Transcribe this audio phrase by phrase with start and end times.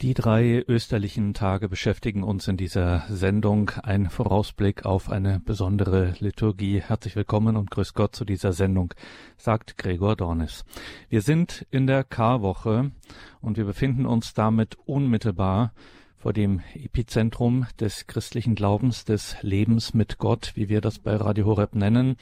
[0.00, 3.72] Die drei österlichen Tage beschäftigen uns in dieser Sendung.
[3.82, 6.80] Ein Vorausblick auf eine besondere Liturgie.
[6.80, 8.94] Herzlich willkommen und grüß Gott zu dieser Sendung,
[9.38, 10.64] sagt Gregor Dornis.
[11.08, 12.92] Wir sind in der Karwoche
[13.40, 15.72] und wir befinden uns damit unmittelbar
[16.18, 21.46] vor dem Epizentrum des christlichen Glaubens, des Lebens mit Gott, wie wir das bei Radio
[21.46, 22.16] Horeb nennen.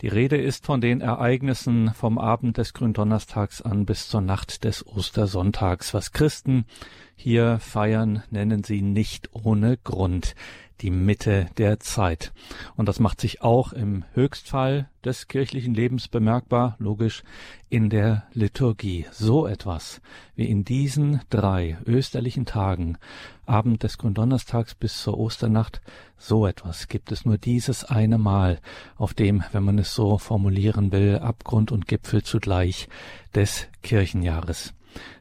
[0.00, 4.86] Die Rede ist von den Ereignissen vom Abend des Gründonnerstags an bis zur Nacht des
[4.86, 6.64] Ostersonntags, was Christen
[7.16, 10.34] hier feiern, nennen sie nicht ohne Grund
[10.80, 12.32] die Mitte der Zeit.
[12.76, 17.22] Und das macht sich auch im Höchstfall des kirchlichen Lebens bemerkbar, logisch,
[17.68, 19.06] in der Liturgie.
[19.12, 20.00] So etwas
[20.34, 22.98] wie in diesen drei österlichen Tagen,
[23.46, 25.80] Abend des Gründonnerstags bis zur Osternacht,
[26.16, 28.60] so etwas gibt es nur dieses eine Mal,
[28.96, 32.88] auf dem, wenn man es so formulieren will, Abgrund und Gipfel zugleich
[33.34, 34.74] des Kirchenjahres.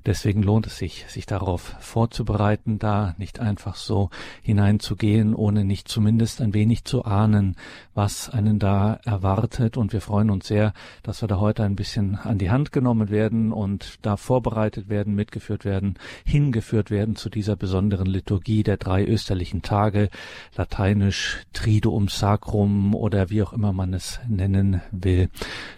[0.06, 4.10] Deswegen lohnt es sich, sich darauf vorzubereiten, da nicht einfach so
[4.42, 7.56] hineinzugehen, ohne nicht zumindest ein wenig zu ahnen,
[7.94, 9.78] was einen da erwartet.
[9.78, 10.74] Und wir freuen uns sehr,
[11.04, 15.16] dass wir da heute ein bisschen an die Hand genommen werden und da vorbereitet werden,
[15.16, 20.10] mitgeführt werden, hingeführt werden zu dieser besonderen Liturgie der drei österlichen Tage,
[20.56, 25.30] lateinisch Triduum Sacrum oder wie auch immer man es nennen will.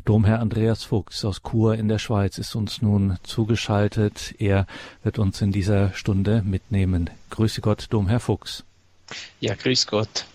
[0.06, 4.36] Domherr Andreas Fuchs aus Chur in der Schweiz ist uns nun zugeschaltet zugeschaltet.
[4.40, 4.66] Er
[5.04, 7.10] wird uns in dieser Stunde mitnehmen.
[7.30, 8.64] Grüße Gott, Domherr Fuchs.
[9.40, 10.26] Ja, grüß Gott.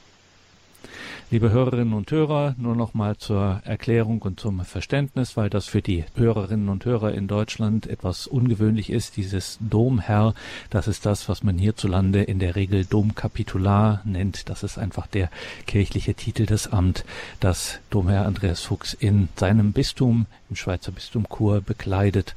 [1.28, 5.82] Liebe Hörerinnen und Hörer, nur noch mal zur Erklärung und zum Verständnis, weil das für
[5.82, 9.16] die Hörerinnen und Hörer in Deutschland etwas ungewöhnlich ist.
[9.16, 10.34] Dieses Domherr,
[10.70, 14.48] das ist das, was man hierzulande in der Regel Domkapitular nennt.
[14.48, 15.28] Das ist einfach der
[15.66, 17.04] kirchliche Titel des Amt,
[17.40, 22.36] das Domherr Andreas Fuchs in seinem Bistum, im Schweizer Bistum Chur, bekleidet.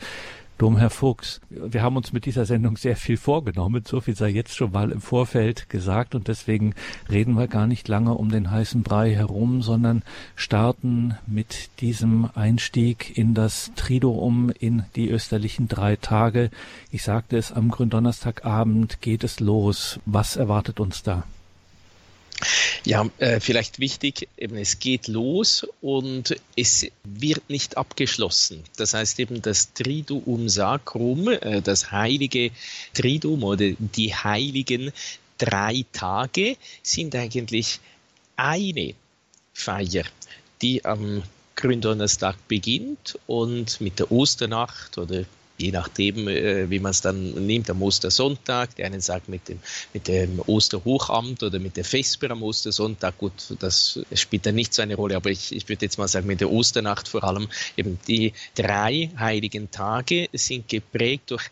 [0.59, 3.83] Domherr Fuchs, wir haben uns mit dieser Sendung sehr viel vorgenommen.
[3.87, 6.75] So viel sei jetzt schon mal im Vorfeld gesagt und deswegen
[7.09, 10.03] reden wir gar nicht lange um den heißen Brei herum, sondern
[10.35, 16.51] starten mit diesem Einstieg in das Triduum in die österlichen drei Tage.
[16.91, 20.01] Ich sagte es, am Gründonnerstagabend geht es los.
[20.05, 21.23] Was erwartet uns da?
[22.85, 28.63] Ja, äh, vielleicht wichtig, eben es geht los und es wird nicht abgeschlossen.
[28.77, 32.51] Das heißt eben das Triduum Sacrum, äh, das heilige
[32.93, 34.91] Triduum oder die heiligen
[35.37, 37.79] drei Tage sind eigentlich
[38.35, 38.93] eine
[39.53, 40.03] Feier,
[40.61, 41.23] die am
[41.55, 45.25] Gründonnerstag beginnt und mit der Osternacht oder
[45.59, 48.75] je nachdem, äh, wie man es dann nimmt, am Ostersonntag.
[48.75, 49.59] Der einen sagt mit dem,
[49.93, 53.17] mit dem Osterhochamt oder mit der Vesper am Ostersonntag.
[53.17, 56.27] Gut, das spielt dann nicht so eine Rolle, aber ich, ich würde jetzt mal sagen,
[56.27, 61.43] mit der Osternacht vor allem, eben die drei heiligen Tage sind geprägt durch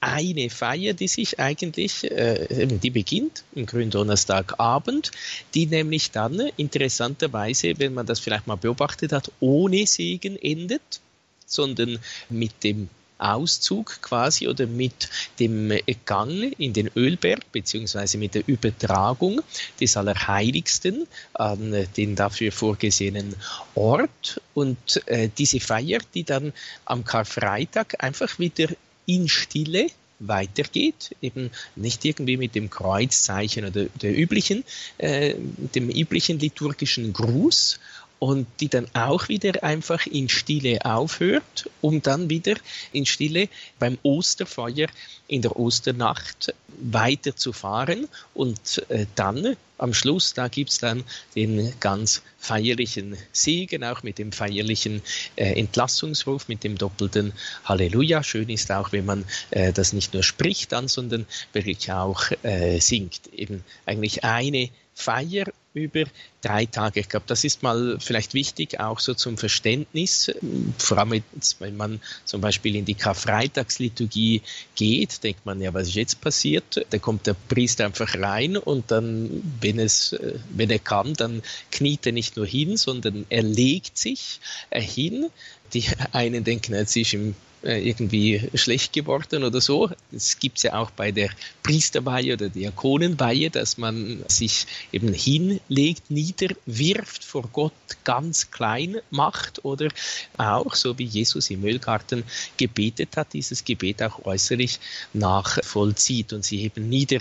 [0.00, 5.10] eine Feier, die sich eigentlich, äh, die beginnt am Gründonnerstagabend,
[5.54, 11.00] die nämlich dann interessanterweise, wenn man das vielleicht mal beobachtet hat, ohne Segen endet,
[11.46, 11.98] sondern
[12.28, 12.88] mit dem
[13.18, 15.72] Auszug quasi oder mit dem
[16.04, 19.40] Gang in den Ölberg beziehungsweise mit der Übertragung
[19.80, 23.34] des Allerheiligsten an den dafür vorgesehenen
[23.74, 24.40] Ort.
[24.54, 26.52] Und äh, diese Feier, die dann
[26.84, 28.68] am Karfreitag einfach wieder
[29.06, 29.86] in Stille
[30.18, 34.64] weitergeht, eben nicht irgendwie mit dem Kreuzzeichen oder der üblichen,
[34.98, 35.34] äh,
[35.74, 37.78] dem üblichen liturgischen Gruß,
[38.18, 42.54] und die dann auch wieder einfach in Stille aufhört, um dann wieder
[42.92, 44.88] in Stille beim Osterfeuer
[45.28, 51.04] in der Osternacht weiterzufahren und äh, dann am Schluss, da gibt's dann
[51.34, 55.02] den ganz feierlichen Segen, auch mit dem feierlichen
[55.36, 57.32] äh, Entlassungsruf, mit dem doppelten
[57.64, 58.22] Halleluja.
[58.22, 62.80] Schön ist auch, wenn man äh, das nicht nur spricht dann, sondern wirklich auch äh,
[62.80, 63.20] singt.
[63.34, 66.04] Eben eigentlich eine Feier über
[66.40, 67.00] drei Tage.
[67.00, 70.32] Ich glaube, das ist mal vielleicht wichtig, auch so zum Verständnis.
[70.78, 74.40] Vor allem, jetzt, wenn man zum Beispiel in die Karfreitagsliturgie
[74.74, 76.86] geht, denkt man ja, was ist jetzt passiert?
[76.88, 81.42] Da kommt der Priester einfach rein und dann, wenn es, äh, wenn er kann, dann
[81.70, 84.40] kniet er nicht nur hin, sondern er legt sich
[84.70, 85.26] äh, hin.
[85.74, 89.90] Die einen denken, jetzt ist im irgendwie schlecht geworden oder so.
[90.12, 91.30] Das gibt es ja auch bei der
[91.62, 97.72] Priesterweihe oder Diakonenweihe, dass man sich eben hinlegt, niederwirft, vor Gott
[98.04, 99.88] ganz klein macht oder
[100.36, 102.24] auch, so wie Jesus im Ölgarten
[102.56, 104.78] gebetet hat, dieses Gebet auch äußerlich
[105.12, 107.20] nachvollzieht und sie eben nieder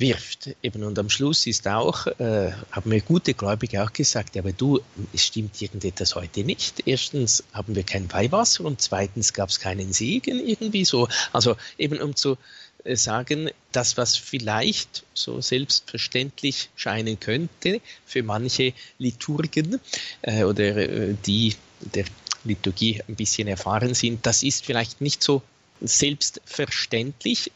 [0.00, 0.50] wirft.
[0.62, 4.80] Eben und am Schluss ist auch, äh, haben mir gute Gläubige auch gesagt, aber du,
[5.12, 6.82] es stimmt irgendetwas heute nicht.
[6.86, 11.08] Erstens haben wir kein Weihwasser und zweitens gab es keinen Segen irgendwie so.
[11.32, 12.38] Also eben um zu
[12.84, 19.80] äh, sagen, das, was vielleicht so selbstverständlich scheinen könnte für manche Liturgen
[20.22, 22.04] äh, oder äh, die der
[22.44, 25.42] Liturgie ein bisschen erfahren sind, das ist vielleicht nicht so
[25.80, 27.52] selbstverständlich,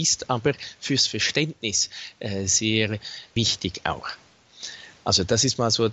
[0.00, 1.90] ist aber fürs Verständnis
[2.20, 2.98] äh, sehr
[3.34, 4.08] wichtig auch.
[5.04, 5.90] Also das ist mal so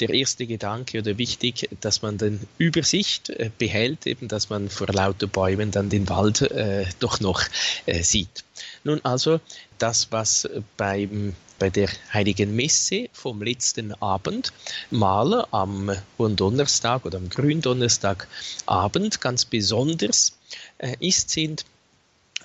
[0.00, 4.88] der erste Gedanke oder wichtig, dass man dann Übersicht äh, behält, eben dass man vor
[4.88, 7.42] lauter Bäumen dann den Wald äh, doch noch
[7.86, 8.44] äh, sieht.
[8.82, 9.40] Nun also
[9.78, 14.52] das, was beim bei der Heiligen Messe vom letzten Abend
[14.90, 20.36] mal am Donnerstag oder am Gründonnerstagabend ganz besonders
[20.78, 21.64] äh, ist, sind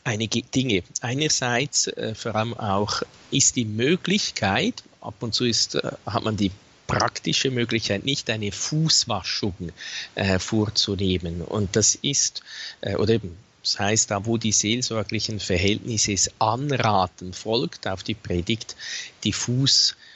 [0.03, 0.83] einige Dinge.
[1.01, 3.01] Einerseits äh, vor allem auch
[3.31, 6.51] ist die Möglichkeit, ab und zu ist, äh, hat man die
[6.87, 9.71] praktische Möglichkeit, nicht eine Fußwaschung
[10.15, 11.41] äh, vorzunehmen.
[11.41, 12.41] Und das ist,
[12.81, 18.15] äh, oder eben, das heißt, da wo die seelsorglichen Verhältnisse es anraten, folgt auf die
[18.15, 18.75] Predigt
[19.23, 20.08] die Fußwaschung.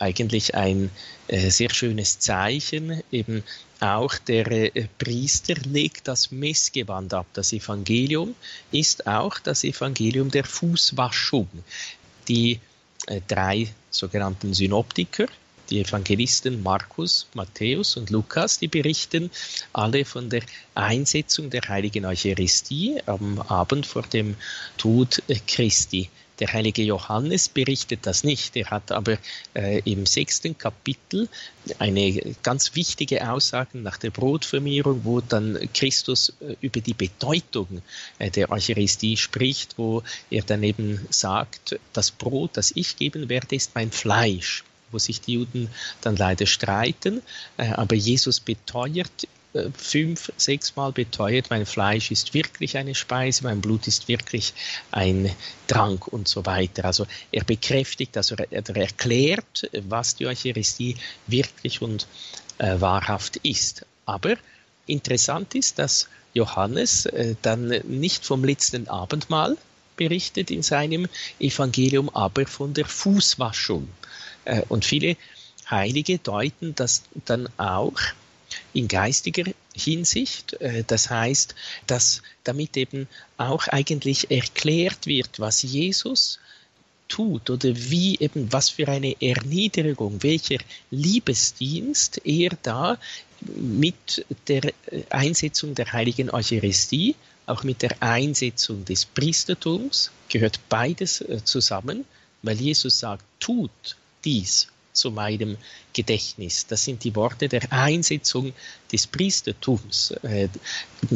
[0.00, 0.90] Eigentlich ein
[1.28, 3.44] äh, sehr schönes Zeichen, eben
[3.78, 7.26] auch der äh, Priester legt das Messgewand ab.
[7.32, 8.34] Das Evangelium
[8.72, 11.48] ist auch das Evangelium der Fußwaschung.
[12.28, 12.60] Die
[13.06, 15.26] äh, drei sogenannten Synoptiker,
[15.70, 19.30] die Evangelisten Markus, Matthäus und Lukas, die berichten
[19.72, 20.42] alle von der
[20.74, 24.36] Einsetzung der heiligen Eucharistie am Abend vor dem
[24.76, 26.10] Tod Christi.
[26.40, 28.56] Der heilige Johannes berichtet das nicht.
[28.56, 29.18] Er hat aber
[29.54, 31.28] äh, im sechsten Kapitel
[31.78, 37.82] eine ganz wichtige Aussage nach der Brotvermehrung, wo dann Christus äh, über die Bedeutung
[38.18, 43.54] äh, der Eucharistie spricht, wo er dann eben sagt, das Brot, das ich geben werde,
[43.54, 45.68] ist mein Fleisch wo sich die Juden
[46.00, 47.22] dann leider streiten.
[47.56, 49.28] Äh, aber Jesus beteuert
[49.76, 54.54] fünf, sechs Mal beteuert, mein Fleisch ist wirklich eine Speise, mein Blut ist wirklich
[54.92, 55.34] ein
[55.66, 56.84] Trank und so weiter.
[56.84, 62.06] Also er bekräftigt, also er erklärt, was die Eucharistie wirklich und
[62.58, 63.84] äh, wahrhaft ist.
[64.06, 64.36] Aber
[64.86, 69.56] interessant ist, dass Johannes äh, dann nicht vom letzten Abendmahl
[69.96, 71.08] berichtet in seinem
[71.38, 73.88] Evangelium, aber von der Fußwaschung.
[74.44, 75.16] Äh, und viele
[75.68, 77.94] Heilige deuten das dann auch
[78.72, 79.44] in geistiger
[79.74, 80.54] Hinsicht.
[80.54, 81.54] Äh, das heißt,
[81.86, 86.38] dass damit eben auch eigentlich erklärt wird, was Jesus
[87.08, 90.58] tut oder wie eben was für eine Erniedrigung, welcher
[90.90, 92.98] Liebesdienst er da
[93.40, 94.72] mit der
[95.10, 97.16] Einsetzung der heiligen Eucharistie,
[97.46, 102.04] auch mit der Einsetzung des Priestertums, gehört beides äh, zusammen,
[102.42, 105.56] weil Jesus sagt, tut dies zu meinem
[105.92, 106.66] Gedächtnis.
[106.66, 108.52] Das sind die Worte der Einsetzung
[108.92, 110.12] des Priestertums.
[110.22, 110.48] Äh,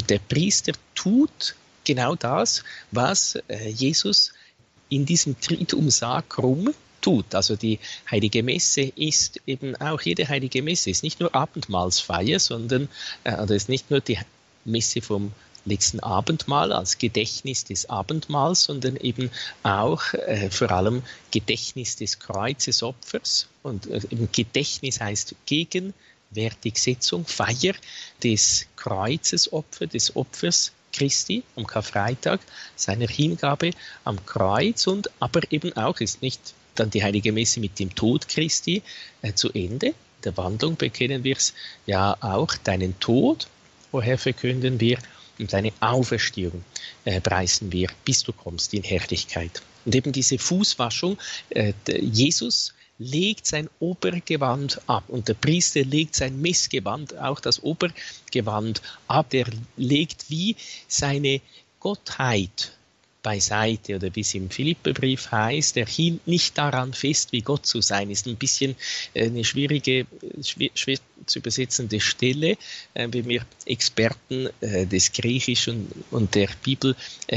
[0.09, 1.55] der Priester tut
[1.85, 4.33] genau das, was äh, Jesus
[4.89, 7.35] in diesem Tritum Sacrum tut.
[7.35, 7.79] Also die
[8.11, 12.89] heilige Messe ist eben auch jede heilige Messe ist nicht nur Abendmahlsfeier, sondern
[13.25, 14.19] äh, ist nicht nur die
[14.65, 15.33] Messe vom
[15.65, 19.31] letzten Abendmahl als Gedächtnis des Abendmahls, sondern eben
[19.63, 23.49] auch äh, vor allem Gedächtnis des Kreuzesopfers.
[23.63, 27.75] Und äh, eben Gedächtnis heißt gegenwärtig Setzung, Feier
[28.23, 32.41] des Kreuzesopfers, des Opfers Christi am Karfreitag,
[32.77, 33.71] seiner Hingabe
[34.05, 38.29] am Kreuz und aber eben auch ist nicht dann die heilige Messe mit dem Tod
[38.29, 38.83] Christi
[39.23, 39.95] äh, zu Ende.
[40.25, 41.55] Der Wandlung bekennen wir es
[41.87, 43.49] ja auch deinen Tod,
[43.93, 44.99] woher verkünden wir
[45.39, 46.65] und deine Auferstehung
[47.05, 49.63] äh, preisen wir, bis du kommst in Herrlichkeit.
[49.85, 51.19] Und eben diese Fußwaschung,
[51.51, 58.81] äh, Jesus legt sein Obergewand ab und der Priester legt sein Messgewand, auch das Obergewand
[59.09, 59.31] ab.
[59.31, 61.41] Der legt wie seine
[61.81, 62.73] Gottheit
[63.25, 67.81] beiseite oder wie es im Philipperbrief heißt, er hielt nicht daran fest, wie Gott zu
[67.81, 68.27] sein ist.
[68.29, 68.77] Ein bisschen
[69.15, 70.07] äh, eine schwierige,
[70.43, 72.57] schwer, schwer zu übersetzende Stelle,
[72.93, 76.95] äh, wie mir Experten äh, des Griechischen und der Bibel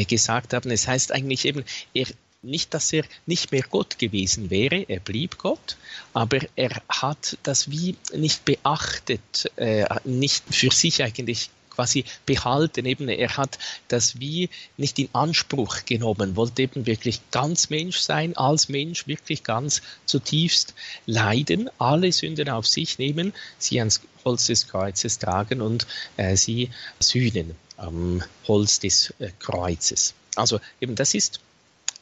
[0.07, 0.69] gesagt haben.
[0.69, 1.63] Es heißt eigentlich eben,
[1.93, 2.07] er
[2.43, 5.77] nicht, dass er nicht mehr Gott gewesen wäre, er blieb Gott,
[6.13, 12.87] aber er hat das wie nicht beachtet, äh, nicht für sich eigentlich quasi behalten.
[12.87, 18.35] Eben, er hat das wie nicht in Anspruch genommen, wollte eben wirklich ganz Mensch sein,
[18.35, 20.73] als Mensch wirklich ganz zutiefst
[21.05, 25.85] leiden, alle Sünden auf sich nehmen, sie ans Holz des Kreuzes tragen und
[26.17, 30.15] äh, sie sühnen am Holz des äh, Kreuzes.
[30.35, 31.39] Also eben das ist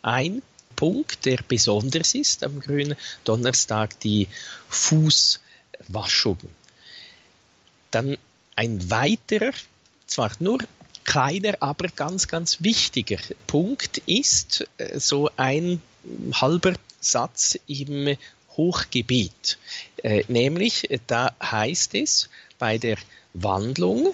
[0.01, 0.41] ein
[0.77, 4.29] Punkt, der besonders ist am grünen Donnerstag, die
[4.70, 6.38] Fußwaschung.
[7.91, 8.17] Dann
[8.56, 9.52] ein weiterer,
[10.08, 10.60] zwar nur
[11.04, 15.82] kleiner, aber ganz, ganz wichtiger Punkt ist äh, so ein
[16.34, 18.18] halber Satz im
[18.58, 19.58] Hochgebet.
[20.04, 22.98] Äh, nämlich, da heißt es bei der
[23.34, 24.14] Wandlung,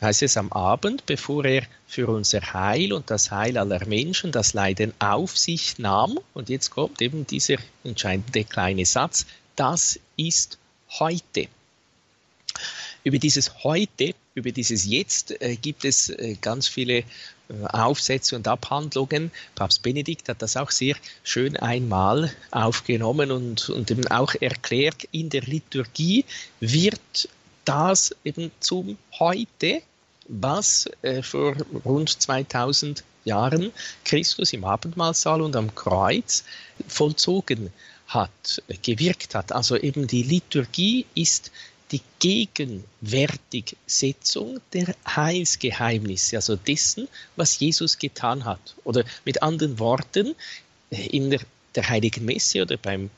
[0.00, 4.54] heißt es am Abend, bevor er für unser Heil und das Heil aller Menschen das
[4.54, 6.18] Leiden auf sich nahm.
[6.34, 10.58] Und jetzt kommt eben dieser entscheidende kleine Satz, das ist
[10.98, 11.48] heute.
[13.02, 17.04] Über dieses heute, über dieses Jetzt äh, gibt es äh, ganz viele äh,
[17.72, 19.30] Aufsätze und Abhandlungen.
[19.54, 25.30] Papst Benedikt hat das auch sehr schön einmal aufgenommen und, und eben auch erklärt, in
[25.30, 26.24] der Liturgie
[26.60, 27.28] wird
[27.64, 29.82] das eben zum Heute,
[30.28, 33.72] was äh, vor rund 2000 Jahren
[34.04, 36.44] Christus im Abendmahlsaal und am Kreuz
[36.88, 37.70] vollzogen
[38.06, 39.52] hat, gewirkt hat.
[39.52, 41.52] Also eben die Liturgie ist
[41.92, 48.74] die Gegenwärtigsetzung der Heilsgeheimnisse, also dessen, was Jesus getan hat.
[48.84, 50.34] Oder mit anderen Worten,
[50.90, 51.40] in der,
[51.74, 53.10] der Heiligen Messe oder beim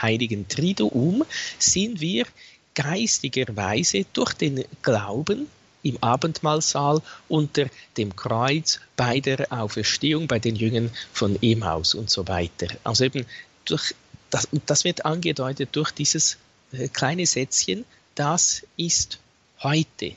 [0.00, 1.24] Heiligen Triduum
[1.58, 2.26] sind wir
[2.74, 5.48] geistigerweise durch den Glauben
[5.82, 12.28] im Abendmahlsaal unter dem Kreuz bei der Auferstehung bei den Jüngern von Emmaus und so
[12.28, 12.68] weiter.
[12.84, 13.26] Also eben
[13.64, 13.94] durch
[14.30, 16.36] das, das wird angedeutet durch dieses
[16.72, 17.84] äh, kleine Sätzchen,
[18.20, 19.18] das ist
[19.62, 20.12] heute.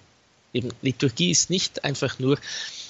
[0.54, 2.38] Eben, Liturgie ist nicht einfach nur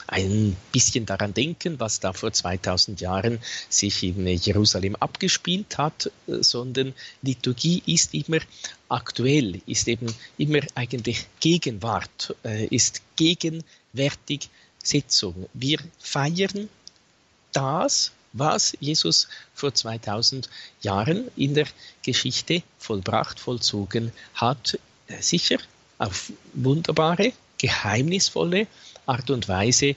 [0.08, 3.38] ein bisschen daran denken, was da vor 2000 Jahren
[3.70, 8.40] sich in Jerusalem abgespielt hat, sondern Liturgie ist immer
[8.90, 14.50] aktuell, ist eben immer eigentlich Gegenwart, äh, ist gegenwärtig
[14.84, 15.48] Sitzung.
[15.54, 16.70] Wir feiern
[17.52, 20.50] das, was Jesus vor 2000
[20.82, 21.68] Jahren in der
[22.02, 25.58] Geschichte vollbracht, vollzogen hat, äh, sicher
[25.98, 28.68] auf wunderbare, geheimnisvolle
[29.06, 29.96] Art und Weise,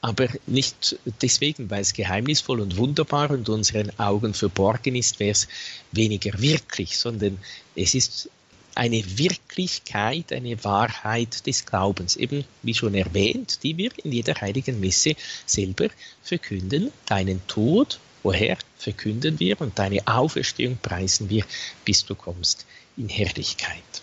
[0.00, 5.48] aber nicht deswegen, weil es geheimnisvoll und wunderbar und unseren Augen verborgen ist, wäre es
[5.92, 7.38] weniger wirklich, sondern
[7.74, 8.30] es ist
[8.76, 14.78] eine Wirklichkeit, eine Wahrheit des Glaubens, eben wie schon erwähnt, die wir in jeder heiligen
[14.78, 15.88] Messe selber
[16.22, 16.92] verkünden.
[17.06, 21.44] Deinen Tod, woher verkünden wir und deine Auferstehung preisen wir,
[21.84, 22.66] bis du kommst
[22.98, 24.02] in Herrlichkeit.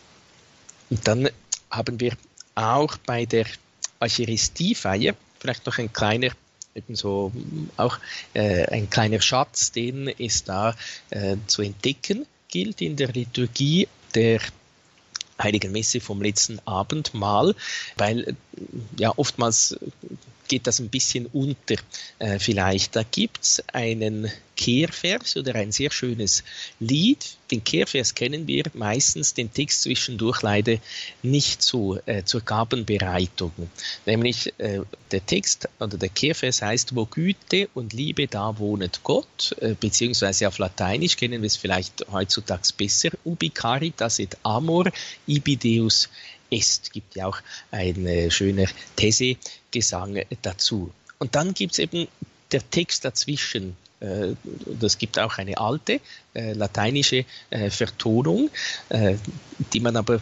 [0.94, 1.28] Und dann
[1.72, 2.16] haben wir
[2.54, 3.48] auch bei der
[4.00, 6.30] Eucharistiefeier vielleicht noch ein kleiner
[6.76, 7.32] ebenso
[7.78, 7.98] auch
[8.36, 10.76] äh, ein kleiner Schatz, den es da
[11.10, 14.40] äh, zu entdecken gilt in der Liturgie der
[15.42, 17.56] Heiligen Messe vom letzten Abendmahl,
[17.98, 18.36] weil
[18.96, 19.76] ja oftmals
[20.48, 21.76] geht das ein bisschen unter
[22.20, 22.96] äh, vielleicht.
[22.96, 26.44] Da gibt es einen Kehrvers oder ein sehr schönes
[26.80, 27.38] Lied.
[27.52, 30.78] Den Kehrvers kennen wir meistens, den Text zwischendurch leider
[31.22, 33.52] nicht so äh, zur Gabenbereitung.
[34.06, 34.82] Nämlich äh,
[35.12, 40.48] der Text oder der Kehrvers heißt, wo Güte und Liebe da wohnet Gott, äh, beziehungsweise
[40.48, 44.92] auf Lateinisch kennen wir es vielleicht heutzutage besser, ubi caritas et amor
[45.28, 46.10] ibi Deus
[46.50, 46.92] ist.
[46.94, 47.40] Gibt ja auch
[47.72, 48.68] ein äh, schöner
[49.74, 50.92] These-Gesang dazu.
[51.20, 52.08] Und dann gibt es eben
[52.52, 53.76] der Text dazwischen.
[54.00, 54.36] Äh,
[54.80, 56.00] das gibt auch eine alte
[56.34, 58.50] äh, lateinische äh, Vertonung,
[58.90, 59.16] äh,
[59.74, 60.22] die man aber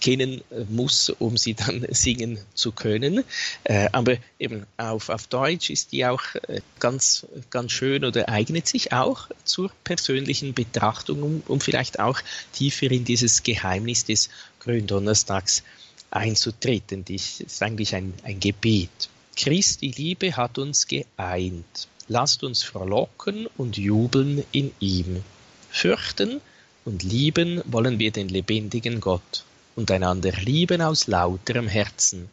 [0.00, 3.24] kennen äh, muss, um sie dann singen zu können.
[3.64, 8.66] Äh, aber eben auf, auf Deutsch ist die auch äh, ganz, ganz schön oder eignet
[8.66, 12.20] sich auch zur persönlichen Betrachtung, um, um vielleicht auch
[12.52, 14.28] tiefer in dieses Geheimnis des
[14.60, 15.62] Gründonnerstags
[16.10, 17.04] einzutreten.
[17.04, 19.08] Das ist eigentlich ein, ein Gebet.
[19.36, 21.88] Christi Liebe hat uns geeint.
[22.08, 25.22] Lasst uns verlocken und jubeln in ihm.
[25.70, 26.40] Fürchten
[26.84, 29.44] und lieben wollen wir den lebendigen Gott
[29.74, 32.30] und einander lieben aus lauterem Herzen.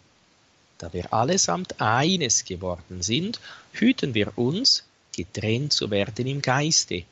[0.78, 3.40] Da wir allesamt eines geworden sind,
[3.74, 4.84] hüten wir uns,
[5.16, 7.04] getrennt zu werden im Geiste.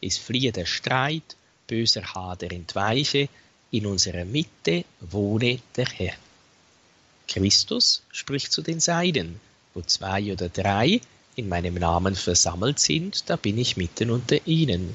[0.00, 3.28] Es fliehe der Streit, böser Hader entweiche,
[3.74, 6.14] in unserer Mitte wohne der Herr.
[7.26, 9.40] Christus spricht zu den Seinen,
[9.74, 11.00] wo zwei oder drei
[11.34, 14.94] in meinem Namen versammelt sind, da bin ich mitten unter ihnen.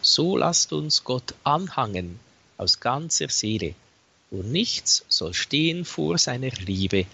[0.00, 2.18] So lasst uns Gott anhangen
[2.56, 3.76] aus ganzer Seele,
[4.32, 7.06] und nichts soll stehen vor seiner Liebe.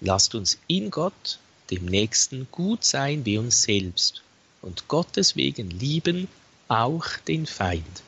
[0.00, 1.38] Lasst uns in Gott,
[1.70, 4.22] dem Nächsten, gut sein wie uns selbst
[4.62, 6.28] und Gottes wegen lieben
[6.68, 8.02] auch den Feind.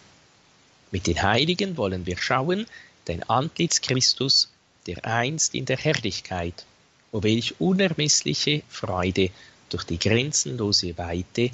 [0.90, 2.66] Mit den Heiligen wollen wir schauen,
[3.04, 4.50] dein Antlitz Christus,
[4.86, 6.64] der einst in der Herrlichkeit,
[7.12, 9.30] o welch unermessliche Freude
[9.68, 11.50] durch die grenzenlose Weite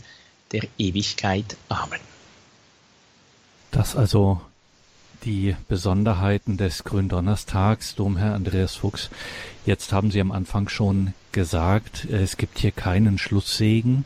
[0.53, 1.57] der Ewigkeit.
[1.69, 2.01] Amen.
[3.71, 4.41] Das also
[5.25, 9.11] die Besonderheiten des Gründonnerstags, Domherr Andreas Fuchs.
[9.67, 14.05] Jetzt haben Sie am Anfang schon gesagt, es gibt hier keinen Schlusssegen.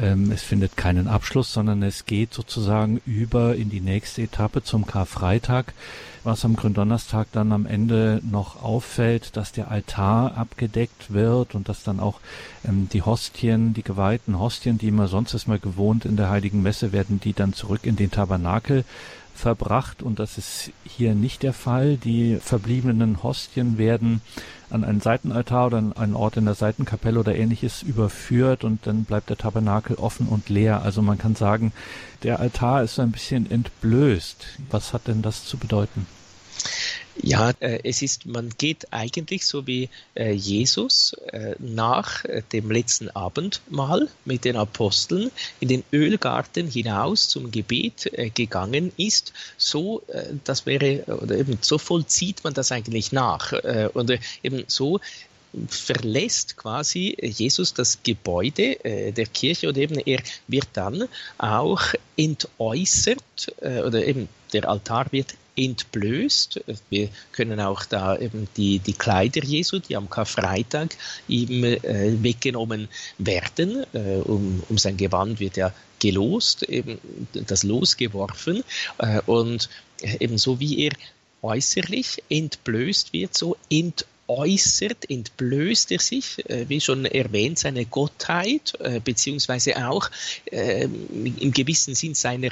[0.00, 4.86] Ähm, es findet keinen Abschluss, sondern es geht sozusagen über in die nächste Etappe zum
[4.86, 5.72] Karfreitag.
[6.24, 11.84] Was am Gründonnerstag dann am Ende noch auffällt, dass der Altar abgedeckt wird und dass
[11.84, 12.20] dann auch
[12.66, 16.62] ähm, die Hostien, die geweihten Hostien, die immer sonst ist mal gewohnt in der Heiligen
[16.62, 18.84] Messe, werden die dann zurück in den Tabernakel
[19.38, 21.96] verbracht und das ist hier nicht der Fall.
[21.96, 24.20] Die verbliebenen Hostien werden
[24.70, 29.04] an einen Seitenaltar oder an einen Ort in der Seitenkapelle oder ähnliches überführt und dann
[29.04, 30.82] bleibt der Tabernakel offen und leer.
[30.82, 31.72] Also man kann sagen,
[32.24, 34.44] der Altar ist ein bisschen entblößt.
[34.70, 36.06] Was hat denn das zu bedeuten?
[37.22, 43.10] Ja, äh, es ist, man geht eigentlich so wie äh, Jesus äh, nach dem letzten
[43.10, 49.32] Abendmahl mit den Aposteln in den Ölgarten hinaus zum Gebet gegangen ist.
[49.56, 50.02] So,
[50.44, 53.52] das wäre, oder eben so vollzieht man das eigentlich nach.
[53.94, 55.00] Und eben so
[55.68, 61.08] verlässt quasi Jesus das Gebäude der Kirche und eben er wird dann
[61.38, 61.82] auch
[62.16, 66.60] entäußert oder eben der Altar wird entblößt.
[66.88, 70.96] Wir können auch da eben die, die Kleider Jesu, die am Karfreitag
[71.26, 71.78] ihm äh,
[72.22, 72.88] weggenommen
[73.18, 73.84] werden.
[73.92, 76.98] Äh, um, um sein Gewand wird ja gelost, eben
[77.32, 78.62] das Los geworfen.
[78.98, 79.68] Äh, und
[80.20, 80.92] ebenso wie er
[81.42, 89.00] äußerlich entblößt wird, so entäußert, entblößt er sich, äh, wie schon erwähnt, seine Gottheit, äh,
[89.00, 90.10] beziehungsweise auch
[90.46, 92.50] äh, im gewissen Sinn seiner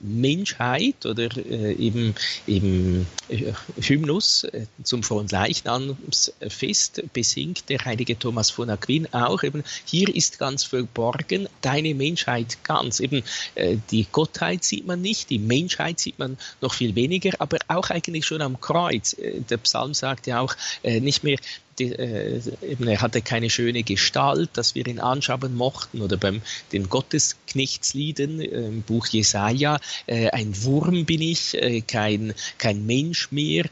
[0.00, 2.14] Menschheit oder äh, eben,
[2.46, 10.14] eben äh, Hymnus äh, zum Fronleichnamsfest besingt der heilige Thomas von Aquin auch eben, hier
[10.14, 13.00] ist ganz verborgen deine Menschheit ganz.
[13.00, 13.22] Eben
[13.54, 17.90] äh, die Gottheit sieht man nicht, die Menschheit sieht man noch viel weniger, aber auch
[17.90, 19.16] eigentlich schon am Kreuz.
[19.18, 21.38] Der Psalm sagt ja auch nicht mehr
[21.80, 26.02] äh, eben, er hatte keine schöne Gestalt, dass wir ihn anschauen mochten.
[26.02, 26.42] Oder beim
[26.72, 33.30] den Gottesknechtslieden äh, im Buch Jesaja, äh, ein Wurm bin ich, äh, kein, kein Mensch
[33.30, 33.66] mehr.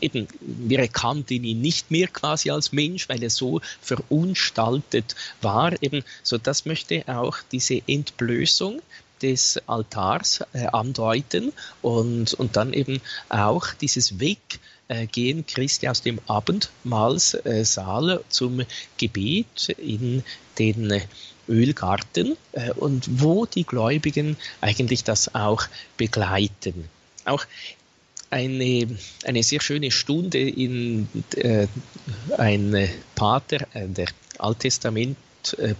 [0.00, 5.80] Eben, wir erkannten ihn nicht mehr quasi als Mensch, weil er so verunstaltet war.
[5.82, 8.80] Eben, so das möchte auch diese Entblößung
[9.20, 14.60] des Altars andeuten und, und dann eben auch dieses Weg
[15.10, 18.62] gehen Christi aus dem Abendmahlsaal zum
[18.98, 20.22] Gebet in
[20.58, 21.02] den
[21.48, 25.64] Ölgarten äh, und wo die Gläubigen eigentlich das auch
[25.96, 26.88] begleiten.
[27.24, 27.44] Auch
[28.30, 28.88] eine,
[29.24, 31.66] eine sehr schöne Stunde in äh,
[32.38, 35.16] ein Pater, äh, der Alttestament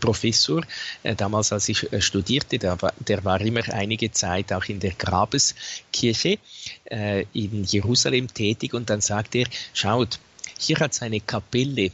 [0.00, 0.62] Professor,
[1.02, 4.80] äh, damals als ich äh, studierte, der war, der war immer einige Zeit auch in
[4.80, 6.38] der Grabeskirche
[6.84, 8.74] äh, in Jerusalem tätig.
[8.74, 10.18] Und dann sagt er, schaut,
[10.58, 11.90] hier hat es eine Kapelle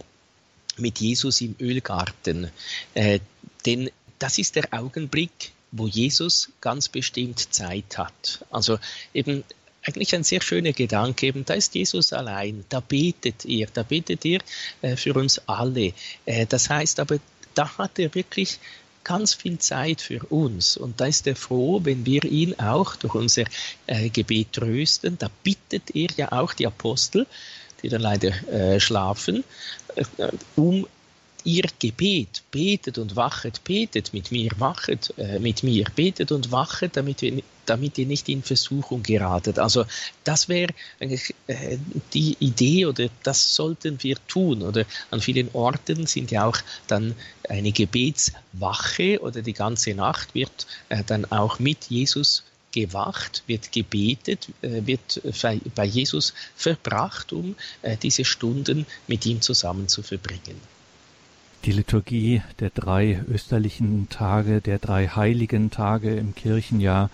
[0.77, 2.53] mit Jesus im Ölgarten,
[3.67, 8.45] denn das ist der Augenblick, wo Jesus ganz bestimmt Zeit hat.
[8.51, 8.79] Also
[9.13, 9.43] eben
[9.83, 14.25] eigentlich ein sehr schöner Gedanke, eben da ist Jesus allein, da betet er, da betet
[14.25, 14.41] er
[14.83, 15.93] äh, für uns alle.
[16.27, 17.19] Äh, das heißt aber,
[17.59, 18.61] da hat er wirklich
[19.03, 20.77] ganz viel Zeit für uns.
[20.77, 23.45] Und da ist er froh, wenn wir ihn auch durch unser
[23.87, 25.19] äh, Gebet trösten.
[25.19, 27.27] Da bittet er ja auch die Apostel,
[27.83, 29.45] die dann leider äh, schlafen,
[29.97, 30.05] äh,
[30.57, 30.87] um
[31.45, 36.97] ihr Gebet, betet und wachet, betet mit mir, wachet äh, mit mir, betet und wachet,
[36.97, 39.59] damit, wir, damit ihr nicht in Versuchung geratet.
[39.59, 39.85] Also
[40.25, 41.79] das wäre äh,
[42.15, 44.63] die Idee oder das sollten wir tun.
[44.63, 47.15] Oder an vielen Orten sind ja auch dann
[47.49, 54.49] eine Gebetswache oder die ganze Nacht wird äh, dann auch mit Jesus gewacht, wird gebetet,
[54.63, 55.23] äh, wird
[55.75, 60.61] bei Jesus verbracht, um äh, diese Stunden mit ihm zusammen zu verbringen.
[61.65, 67.11] Die Liturgie der drei österlichen Tage, der drei heiligen Tage im Kirchenjahr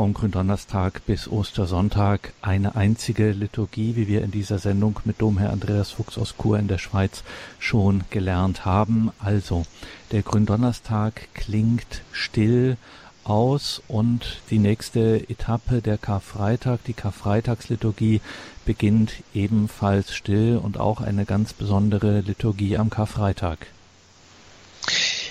[0.00, 5.90] vom Gründonnerstag bis Ostersonntag eine einzige Liturgie, wie wir in dieser Sendung mit Domherr Andreas
[5.90, 7.22] Fuchs aus Chur in der Schweiz
[7.58, 9.10] schon gelernt haben.
[9.18, 9.66] Also,
[10.10, 12.78] der Gründonnerstag klingt still
[13.24, 18.22] aus und die nächste Etappe der Karfreitag, die Karfreitagsliturgie
[18.64, 23.66] beginnt ebenfalls still und auch eine ganz besondere Liturgie am Karfreitag.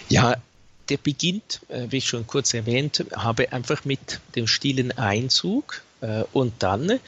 [0.10, 0.36] Ja,
[0.90, 6.24] der beginnt, äh, wie ich schon kurz erwähnt habe, einfach mit dem stillen Einzug äh,
[6.34, 7.00] und dann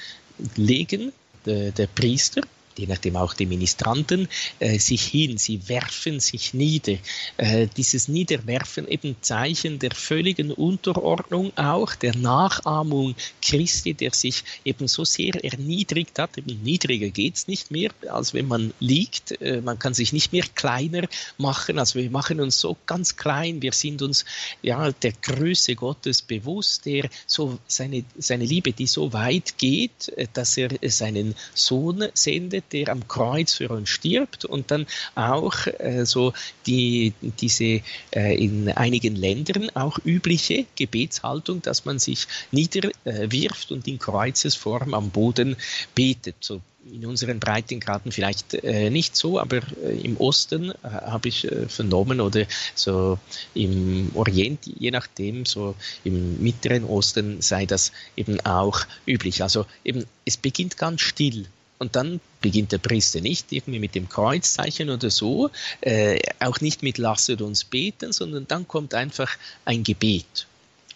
[0.56, 1.12] legen
[1.46, 2.42] der, der Priester
[2.78, 4.28] je nachdem auch die Ministranten,
[4.60, 6.98] äh, sich hin, sie werfen sich nieder.
[7.38, 14.88] Äh, dieses Niederwerfen eben Zeichen der völligen Unterordnung auch, der Nachahmung Christi, der sich eben
[14.88, 16.38] so sehr erniedrigt hat.
[16.38, 19.42] Eben niedriger geht's nicht mehr, als wenn man liegt.
[19.42, 21.08] Äh, man kann sich nicht mehr kleiner
[21.38, 21.80] machen.
[21.80, 23.62] Also wir machen uns so ganz klein.
[23.62, 24.26] Wir sind uns
[24.62, 30.28] ja der Größe Gottes bewusst, der so seine, seine Liebe, die so weit geht, äh,
[30.34, 36.06] dass er seinen Sohn sendet, der am Kreuz für uns stirbt und dann auch äh,
[36.06, 36.34] so
[36.66, 44.00] die, diese äh, in einigen Ländern auch übliche Gebetshaltung, dass man sich niederwirft und in
[44.00, 45.56] Kreuzesform am Boden
[45.96, 46.36] betet.
[46.40, 51.50] So in unseren Breitengraden vielleicht äh, nicht so, aber äh, im Osten äh, habe ich
[51.50, 52.46] äh, vernommen oder
[52.76, 53.20] so
[53.54, 59.44] im Orient, je nachdem, so im Mittleren Osten sei das eben auch üblich.
[59.44, 61.46] Also eben, es beginnt ganz still
[61.78, 65.50] und dann beginnt der Priester nicht irgendwie mit dem Kreuzzeichen oder so,
[65.82, 69.30] äh, auch nicht mit Lasset uns beten, sondern dann kommt einfach
[69.66, 70.48] ein Gebet.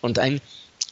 [0.02, 0.42] Und ein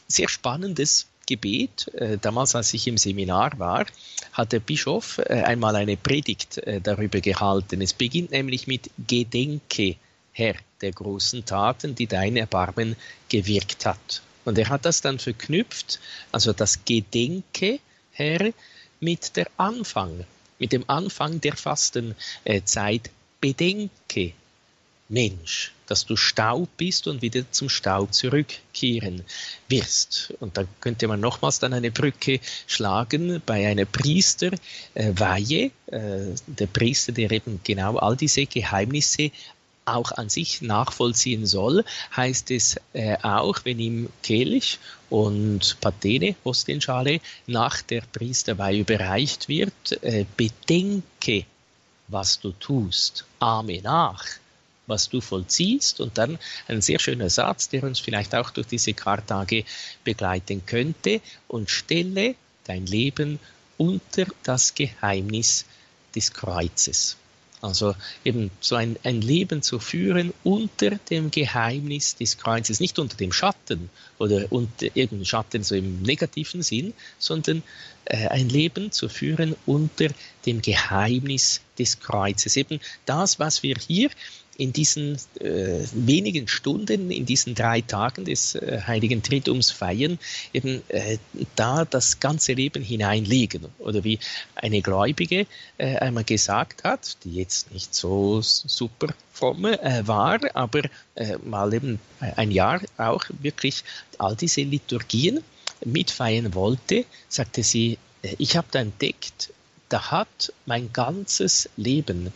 [0.08, 3.86] sehr spannendes Gebet, äh, damals als ich im Seminar war,
[4.34, 7.82] hat der Bischof äh, einmal eine Predigt äh, darüber gehalten.
[7.82, 9.96] Es beginnt nämlich mit Gedenke,
[10.34, 12.96] Herr, der großen Taten, die dein Erbarmen
[13.30, 14.22] gewirkt hat.
[14.46, 16.00] Und er hat das dann verknüpft,
[16.32, 17.80] also das Gedenke,
[18.12, 18.52] Herr,
[19.00, 20.26] mit der Anfang,
[20.64, 23.10] mit dem Anfang der Fastenzeit.
[23.42, 24.32] Bedenke,
[25.10, 29.26] Mensch, dass du Staub bist und wieder zum Staub zurückkehren
[29.68, 30.34] wirst.
[30.40, 36.68] Und da könnte man nochmals dann eine Brücke schlagen bei einer Priesterweihe, äh, äh, der
[36.68, 39.32] Priester, der eben genau all diese Geheimnisse
[39.86, 41.84] auch an sich nachvollziehen soll,
[42.16, 50.04] heißt es äh, auch, wenn ihm Kelch und Patene, Ostenschale, nach der Priesterweihe überreicht wird,
[50.04, 51.46] äh, bedenke,
[52.08, 54.26] was du tust, ahme nach,
[54.88, 56.00] was du vollziehst.
[56.00, 59.66] Und dann ein sehr schöner Satz, der uns vielleicht auch durch diese Kartage
[60.04, 61.22] begleiten könnte.
[61.48, 63.40] Und stelle dein Leben
[63.78, 65.66] unter das Geheimnis
[66.16, 67.18] des Kreuzes.
[67.64, 67.96] Also
[68.26, 73.32] eben so ein, ein Leben zu führen unter dem Geheimnis des Kreuzes, nicht unter dem
[73.32, 77.64] Schatten oder unter irgendeinem Schatten so im negativen Sinn, sondern
[78.06, 80.08] ein Leben zu führen unter
[80.46, 82.58] dem Geheimnis des Kreuzes.
[82.58, 84.10] Eben das, was wir hier
[84.58, 90.20] in diesen äh, wenigen Stunden, in diesen drei Tagen des äh, Heiligen Tritums feiern,
[90.54, 91.18] eben äh,
[91.56, 93.66] da das ganze Leben hineinlegen.
[93.80, 94.20] Oder wie
[94.56, 100.84] eine Gläubige äh, einmal gesagt hat, die jetzt nicht so super fromm äh, war, aber
[101.16, 103.84] äh, mal eben ein Jahr auch wirklich
[104.20, 105.44] all diese Liturgien
[105.86, 107.98] mitfeiern wollte, sagte sie,
[108.38, 109.54] ich habe da entdeckt,
[109.90, 112.32] da hat mein ganzes Leben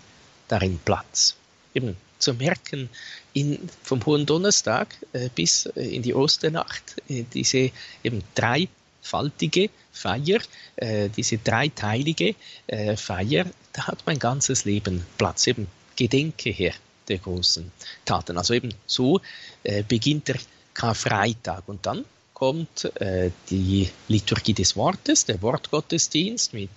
[0.47, 1.35] darin Platz.
[1.73, 2.89] Eben zu merken,
[3.33, 7.71] in, vom Hohen Donnerstag äh, bis äh, in die Osternacht, äh, diese
[8.03, 10.39] eben dreifaltige Feier,
[10.75, 12.35] äh, diese dreiteilige
[12.67, 16.73] äh, Feier, da hat mein ganzes Leben Platz, eben Gedenke her
[17.07, 17.71] der großen
[18.05, 18.37] Taten.
[18.37, 19.21] Also eben so
[19.63, 20.37] äh, beginnt der
[20.73, 22.05] Karfreitag und dann
[22.39, 22.91] kommt
[23.49, 26.69] die Liturgie des Wortes, der Wortgottesdienst mit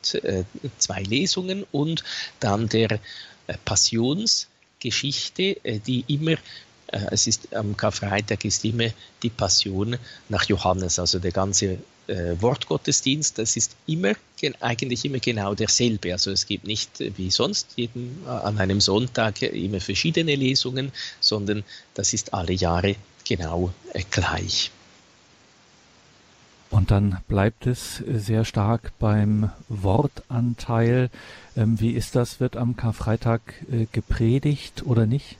[0.79, 2.03] zwei Lesungen und
[2.41, 2.99] dann der
[3.67, 4.47] Passions-
[4.81, 6.33] Geschichte, äh, die immer,
[6.89, 8.89] äh, es ist am Karfreitag ist immer
[9.23, 9.97] die Passion
[10.29, 14.15] nach Johannes, also der ganze äh, Wortgottesdienst, das ist immer
[14.61, 16.13] eigentlich immer genau derselbe.
[16.13, 22.15] Also es gibt nicht wie sonst jeden, an einem Sonntag immer verschiedene Lesungen, sondern das
[22.15, 23.73] ist alle Jahre genau
[24.11, 24.71] gleich.
[26.71, 31.11] Und dann bleibt es sehr stark beim Wortanteil.
[31.57, 32.39] Ähm, wie ist das?
[32.39, 35.37] Wird am Karfreitag äh, gepredigt oder nicht?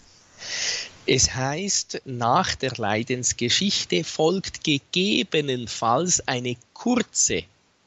[1.07, 7.45] Es heißt, nach der Leidensgeschichte folgt gegebenenfalls eine kurze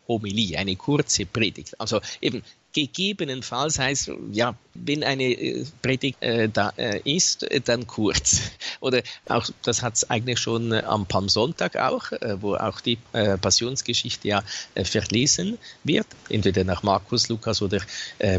[0.07, 1.79] Homilie, eine kurze Predigt.
[1.79, 7.85] Also eben gegebenenfalls heißt, ja, wenn eine äh, Predigt äh, da äh, ist, äh, dann
[7.87, 8.41] kurz.
[8.79, 12.97] Oder auch, das hat es eigentlich schon äh, am Palmsonntag auch, wo auch die
[13.41, 14.43] Passionsgeschichte ja
[14.83, 17.81] verlesen wird, entweder nach Markus, Lukas oder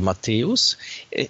[0.01, 0.77] Matthäus,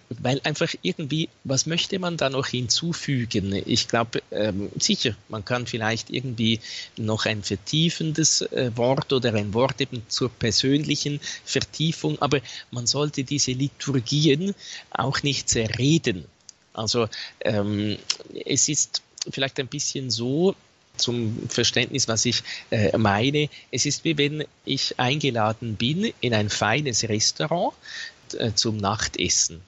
[0.09, 3.61] weil einfach irgendwie, was möchte man da noch hinzufügen?
[3.67, 6.61] Ich glaube, ähm, sicher, man kann vielleicht irgendwie
[6.97, 12.41] noch ein vertiefendes Wort oder ein Wort eben zur persönlichen Vertiefung, aber
[12.71, 14.55] man sollte diese Liturgien
[14.91, 16.27] auch nicht zerreden.
[16.73, 17.09] Also
[17.41, 17.99] ähm,
[18.47, 20.55] es ist vielleicht ein bisschen so,
[20.97, 23.49] zum Verständnis, was ich äh, meine.
[23.73, 27.75] Es ist wie wenn ich eingeladen bin in ein feines Restaurant.
[28.55, 29.61] zum Nachtessen.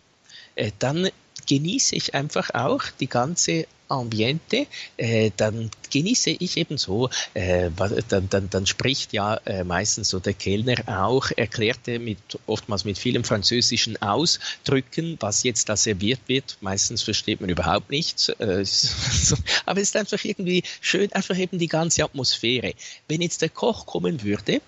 [0.78, 1.10] Dann
[1.46, 7.70] genieße ich einfach auch die ganze Ambiente, äh, dann genieße ich eben so, äh,
[8.08, 12.98] dann, dann, dann spricht ja äh, meistens so der Kellner auch, erklärte mit, oftmals mit
[12.98, 16.58] vielen französischen Ausdrücken, was jetzt da serviert wird.
[16.60, 18.64] Meistens versteht man überhaupt nichts, äh,
[19.66, 22.74] aber es ist einfach irgendwie schön, einfach eben die ganze Atmosphäre.
[23.08, 24.60] Wenn jetzt der Koch kommen würde,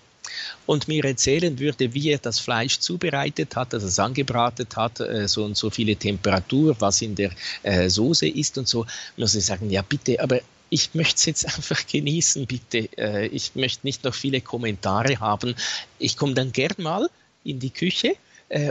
[0.65, 4.99] und mir erzählen würde, wie er das Fleisch zubereitet hat, dass er es angebratet hat,
[4.99, 7.31] äh, so und so viele Temperatur, was in der
[7.63, 8.85] äh, Soße ist und so,
[9.17, 10.39] muss ich sagen, ja bitte, aber
[10.69, 12.89] ich möchte es jetzt einfach genießen, bitte.
[12.97, 15.55] Äh, ich möchte nicht noch viele Kommentare haben.
[15.97, 17.09] Ich komme dann gern mal
[17.43, 18.15] in die Küche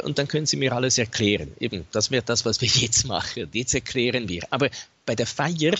[0.02, 1.52] und dann können Sie mir alles erklären.
[1.60, 3.48] Eben, das wäre das, was wir jetzt machen.
[3.52, 4.42] Jetzt erklären wir.
[4.50, 4.70] Aber
[5.06, 5.74] bei der Feier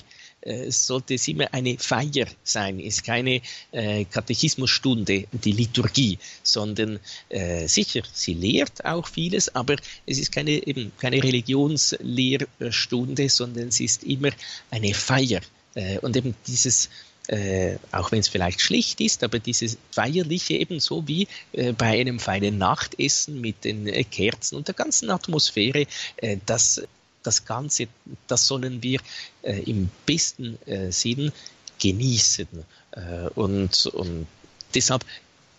[0.49, 7.69] äh, sollte es immer eine Feier sein, ist keine äh, Katechismusstunde, die Liturgie, sondern äh,
[7.69, 14.03] sicher, sie lehrt auch vieles, aber es ist keine, eben keine Religionslehrstunde, sondern es ist
[14.05, 14.31] immer
[14.71, 15.43] eine Feier.
[16.01, 16.89] Und eben dieses
[17.29, 22.19] äh, auch wenn es vielleicht schlicht ist, aber dieses feierliche ebenso wie äh, bei einem
[22.19, 25.87] feinen Nachtessen mit den äh, Kerzen und der ganzen Atmosphäre,
[26.47, 26.83] das
[27.23, 27.89] das Ganze,
[28.27, 29.01] das sollen wir
[29.43, 31.33] äh, im besten äh, Sinn
[31.79, 32.49] genießen.
[32.93, 34.27] Äh, und, und
[34.75, 35.05] deshalb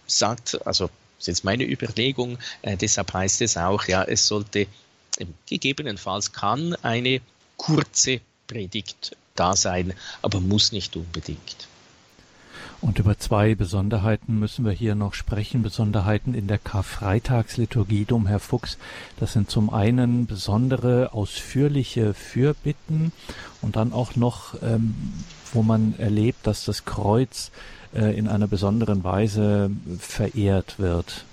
[0.08, 4.68] sagt, also das ist jetzt meine Überlegung, äh, deshalb heißt es auch, ja, es sollte
[5.46, 7.22] gegebenenfalls kann eine
[7.58, 11.68] kurze Predigt da sein, aber muss nicht unbedingt.
[12.82, 18.78] Und über zwei Besonderheiten müssen wir hier noch sprechen, Besonderheiten in der Karfreitagsliturgie, Herr Fuchs.
[19.20, 23.12] Das sind zum einen besondere, ausführliche Fürbitten
[23.62, 24.96] und dann auch noch, ähm,
[25.52, 27.52] wo man erlebt, dass das Kreuz
[27.94, 31.26] äh, in einer besonderen Weise verehrt wird.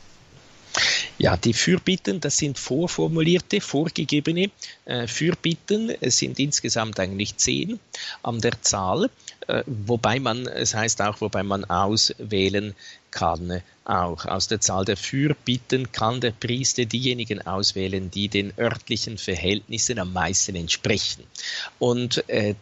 [1.18, 4.50] Ja, die Fürbitten, das sind vorformulierte, vorgegebene
[4.84, 5.90] äh, Fürbitten.
[6.00, 7.80] Es sind insgesamt eigentlich zehn
[8.22, 9.10] an der Zahl,
[9.46, 12.74] äh, wobei man, es heißt auch, wobei man auswählen
[13.10, 13.62] kann.
[13.84, 19.98] Auch aus der Zahl der Fürbitten kann der Priester diejenigen auswählen, die den örtlichen Verhältnissen
[19.98, 21.24] am meisten entsprechen.
[21.78, 22.54] Und äh,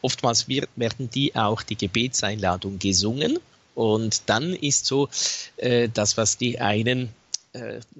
[0.00, 3.38] oftmals wird, werden die auch die Gebetseinladung gesungen.
[3.74, 5.08] Und dann ist so
[5.56, 7.21] äh, das, was die einen äh,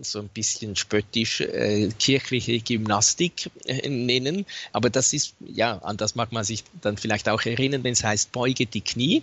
[0.01, 4.47] so ein bisschen spöttisch äh, kirchliche Gymnastik äh, nennen.
[4.73, 8.03] Aber das ist, ja, an das mag man sich dann vielleicht auch erinnern, wenn es
[8.03, 9.23] heißt, beuge die Knie.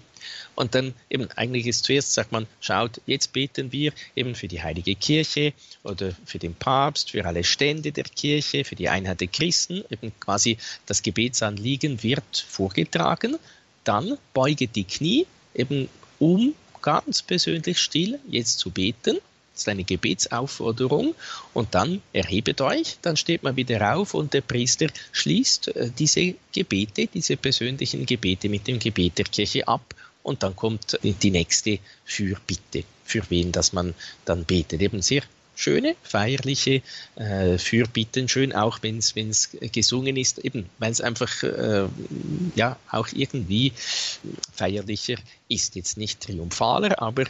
[0.54, 4.62] Und dann eben, eigentlich ist zuerst, sagt man, schaut, jetzt beten wir eben für die
[4.62, 9.30] Heilige Kirche oder für den Papst, für alle Stände der Kirche, für die Einheit der
[9.30, 9.84] Christen.
[9.90, 13.38] Eben quasi das Gebetsanliegen wird vorgetragen.
[13.84, 15.90] Dann beuge die Knie, eben
[16.20, 19.18] um ganz persönlich still jetzt zu beten
[19.60, 21.16] ist eine Gebetsaufforderung
[21.54, 26.36] und dann erhebet euch, dann steht man wieder auf und der Priester schließt äh, diese
[26.52, 29.94] Gebete, diese persönlichen Gebete mit dem Gebet der Kirche ab
[30.24, 33.94] und dann kommt die nächste Fürbitte, für wen das man
[34.26, 34.82] dann betet.
[34.82, 35.24] Eben sehr
[35.56, 36.82] schöne, feierliche
[37.16, 41.88] äh, Fürbitten, schön auch wenn es gesungen ist, eben weil es einfach äh,
[42.56, 43.74] ja auch irgendwie
[44.54, 45.18] feierlicher
[45.50, 45.76] ist.
[45.76, 47.26] Jetzt nicht triumphaler, aber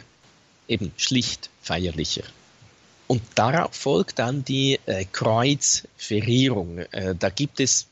[0.70, 2.24] eben schlicht feierlicher.
[3.10, 6.78] Und darauf folgt dann die äh, Kreuzverrierung.
[6.92, 7.88] Äh, da gibt es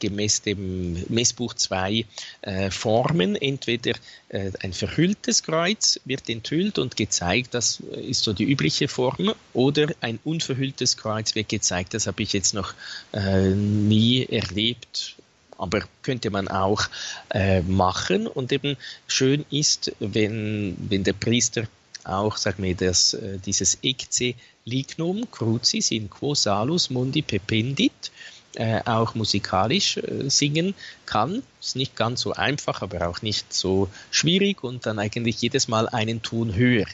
[0.00, 2.04] gemäß dem Messbuch zwei
[2.42, 3.36] äh, Formen.
[3.36, 3.92] Entweder
[4.28, 9.94] äh, ein verhülltes Kreuz wird enthüllt und gezeigt, das ist so die übliche Form, oder
[10.02, 11.94] ein unverhülltes Kreuz wird gezeigt.
[11.94, 12.74] Das habe ich jetzt noch
[13.12, 15.16] äh, nie erlebt
[15.56, 16.88] aber könnte man auch
[17.28, 18.26] äh, machen.
[18.26, 21.66] Und eben schön ist, wenn, wenn der Priester
[22.04, 24.34] auch, sagen wir, das, äh, dieses Ecce
[24.64, 28.10] lignum crucis in quo salus mundi pependit,
[28.56, 30.74] äh, auch musikalisch äh, singen
[31.06, 31.42] kann.
[31.60, 35.88] Ist nicht ganz so einfach, aber auch nicht so schwierig und dann eigentlich jedes Mal
[35.88, 36.86] einen Ton höher.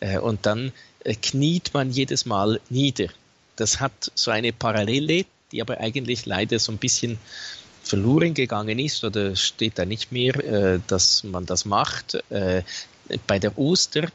[0.00, 0.72] Äh, und dann
[1.04, 3.06] äh, kniet man jedes Mal nieder.
[3.56, 7.18] Das hat so eine Parallele, die aber eigentlich leider so ein bisschen
[7.84, 12.18] verloren gegangen ist oder steht da nicht mehr, äh, dass man das macht.
[13.26, 14.08] bei der Oster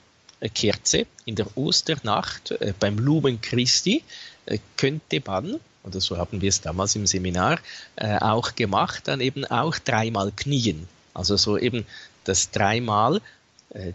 [0.47, 4.03] Kerze in der Osternacht äh, beim Lumen Christi
[4.45, 7.59] äh, könnte man, oder so haben wir es damals im Seminar
[7.97, 10.87] äh, auch gemacht, dann eben auch dreimal knien.
[11.13, 11.85] Also so eben
[12.23, 13.21] das dreimal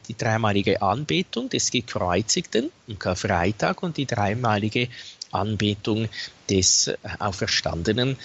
[0.07, 4.87] die dreimalige Anbetung des Gekreuzigten am Karfreitag und die dreimalige
[5.33, 6.09] Anbetung
[6.49, 8.17] des auferstandenen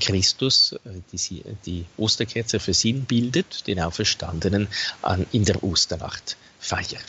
[0.00, 0.74] Christus,
[1.12, 4.66] die die Osterkerze für Sinn bildet, den Auferstandenen
[5.32, 7.04] in der Osternacht feiern.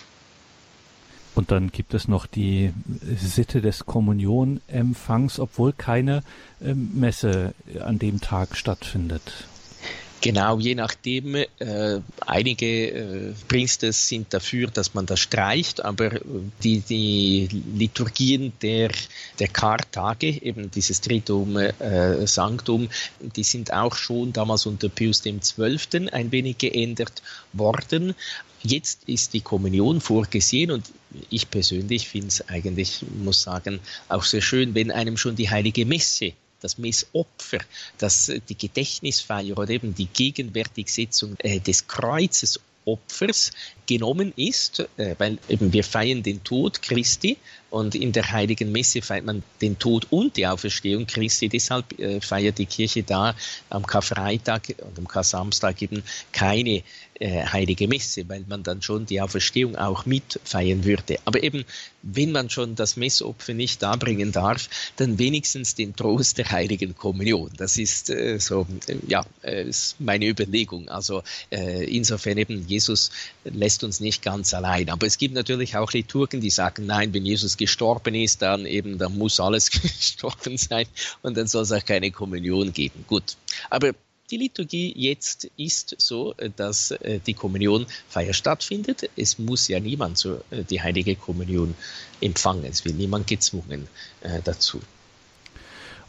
[1.36, 2.72] Und dann gibt es noch die
[3.18, 6.24] Sitte des Kommunionempfangs, obwohl keine
[6.64, 9.48] ähm, Messe an dem Tag stattfindet.
[10.26, 11.36] Genau, je nachdem.
[11.36, 11.48] Äh,
[12.26, 16.22] einige äh, Priester sind dafür, dass man das streicht, aber äh,
[16.64, 18.90] die, die Liturgien der,
[19.38, 26.10] der Kartage, eben dieses Tritum äh, Sanctum, die sind auch schon damals unter Pius XII.
[26.12, 27.22] ein wenig geändert
[27.54, 28.16] worden.
[28.66, 30.92] Jetzt ist die Kommunion vorgesehen und
[31.30, 35.86] ich persönlich finde es eigentlich, muss sagen, auch sehr schön, wenn einem schon die heilige
[35.86, 37.60] Messe das Messopfer,
[38.00, 43.52] das, äh, die Gedächtnisfeier oder eben die Gegenwärtigsetzung äh, des Kreuzes Opfers
[43.88, 47.38] genommen ist, äh, weil eben wir feiern den Tod Christi
[47.76, 51.50] und in der Heiligen Messe feiert man den Tod und die Auferstehung Christi.
[51.50, 53.36] Deshalb äh, feiert die Kirche da
[53.70, 56.84] am Karfreitag und am Karsamstag eben keine
[57.20, 61.18] äh, Heilige Messe, weil man dann schon die Auferstehung auch mit feiern würde.
[61.26, 61.64] Aber eben,
[62.02, 67.52] wenn man schon das Messopfer nicht darbringen darf, dann wenigstens den Trost der Heiligen Kommunion.
[67.58, 70.90] Das ist äh, so, äh, ja, äh, ist meine Überlegung.
[70.90, 73.12] Also äh, insofern eben, Jesus
[73.46, 74.90] lässt uns nicht ganz allein.
[74.90, 78.98] Aber es gibt natürlich auch Liturgen, die sagen, nein, wenn Jesus gestorben ist, dann eben,
[78.98, 80.88] dann muss alles gestorben sein
[81.22, 83.06] und dann soll es auch keine Kommunion geben.
[83.08, 83.38] Gut.
[83.70, 83.92] Aber
[84.32, 89.10] die Liturgie jetzt ist so, dass äh, die Kommunionfeier stattfindet.
[89.16, 91.76] Es muss ja niemand so äh, die heilige Kommunion
[92.22, 92.66] empfangen.
[92.66, 93.88] Es wird niemand gezwungen
[94.22, 94.82] äh, dazu.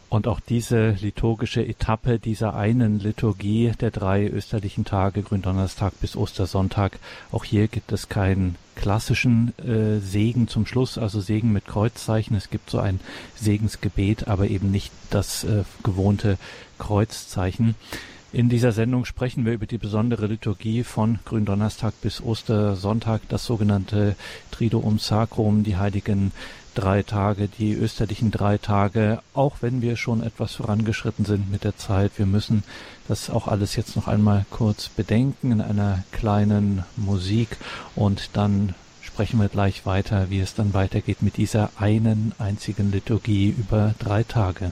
[0.09, 6.97] Und auch diese liturgische Etappe dieser einen Liturgie der drei österlichen Tage, Gründonnerstag bis Ostersonntag,
[7.31, 12.37] auch hier gibt es keinen klassischen äh, Segen zum Schluss, also Segen mit Kreuzzeichen.
[12.37, 13.01] Es gibt so ein
[13.35, 16.37] Segensgebet, aber eben nicht das äh, gewohnte
[16.79, 17.75] Kreuzzeichen.
[18.31, 24.15] In dieser Sendung sprechen wir über die besondere Liturgie von Gründonnerstag bis Ostersonntag, das sogenannte
[24.51, 26.31] Triduum Sacrum, die heiligen
[26.77, 31.75] drei Tage, die österlichen drei Tage, auch wenn wir schon etwas vorangeschritten sind mit der
[31.75, 32.11] Zeit.
[32.17, 32.63] Wir müssen
[33.07, 37.57] das auch alles jetzt noch einmal kurz bedenken in einer kleinen Musik
[37.95, 43.49] und dann sprechen wir gleich weiter, wie es dann weitergeht mit dieser einen einzigen Liturgie
[43.49, 44.71] über drei Tage.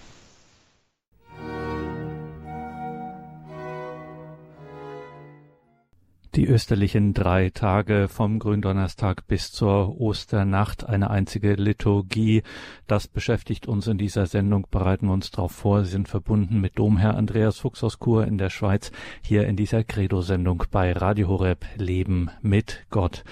[6.35, 12.43] Die österlichen drei Tage vom Gründonnerstag bis zur Osternacht, eine einzige Liturgie.
[12.87, 15.85] Das beschäftigt uns in dieser Sendung, bereiten wir uns darauf vor.
[15.85, 19.85] Sie sind verbunden mit Domherr Andreas Fuchs aus Chur in der Schweiz, hier in dieser
[19.85, 23.23] Credo-Sendung bei Radio Horeb Leben mit Gott.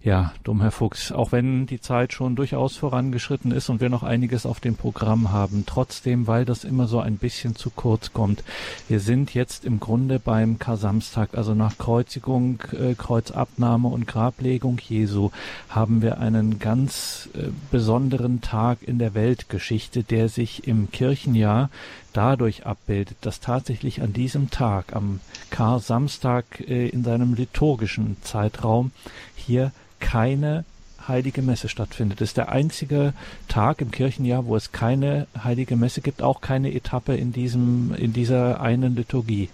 [0.00, 4.46] Ja, Domherr Fuchs, auch wenn die Zeit schon durchaus vorangeschritten ist und wir noch einiges
[4.46, 8.44] auf dem Programm haben, trotzdem, weil das immer so ein bisschen zu kurz kommt.
[8.86, 14.78] Wir sind jetzt im Grunde beim Kasamstag, also nach Kreuzigung Kreuzigung, äh, Kreuzabnahme und Grablegung
[14.78, 15.30] Jesu
[15.68, 21.70] haben wir einen ganz äh, besonderen Tag in der Weltgeschichte, der sich im Kirchenjahr
[22.12, 28.92] dadurch abbildet, dass tatsächlich an diesem Tag, am Kar-Samstag äh, in seinem liturgischen Zeitraum
[29.34, 30.64] hier keine
[31.06, 32.20] heilige Messe stattfindet.
[32.20, 33.12] Das ist der einzige
[33.48, 38.12] Tag im Kirchenjahr, wo es keine heilige Messe gibt, auch keine Etappe in diesem, in
[38.14, 39.50] dieser einen Liturgie.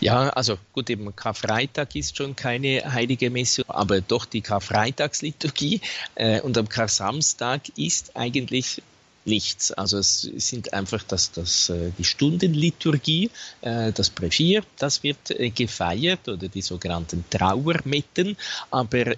[0.00, 5.80] Ja, also gut, eben Karfreitag ist schon keine heilige Messe, aber doch die Karfreitagsliturgie.
[6.14, 8.82] Äh, und am Kar-Samstag ist eigentlich
[9.24, 9.72] nichts.
[9.72, 13.30] Also es sind einfach das, das, äh, die Stundenliturgie,
[13.60, 18.36] äh, das Brevier, das wird äh, gefeiert oder die sogenannten Trauermetten,
[18.70, 19.14] aber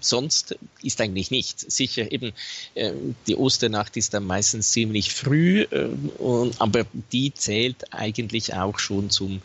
[0.00, 1.62] sonst ist eigentlich nichts.
[1.62, 2.32] Sicher eben
[3.26, 5.66] die Osternacht ist dann meistens ziemlich früh,
[6.58, 9.40] aber die zählt eigentlich auch schon zum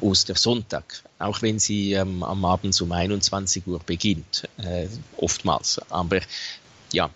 [0.00, 4.48] Ostersonntag, auch wenn sie ähm, am Abend um 21 Uhr beginnt,
[5.16, 5.80] oftmals.
[5.90, 6.20] Aber
[6.92, 7.10] ja,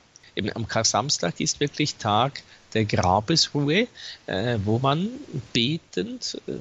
[0.54, 2.42] am Kar-Samstag ist wirklich Tag
[2.74, 3.88] der Grabesruhe,
[4.26, 5.08] äh, wo man
[5.52, 6.52] betend äh,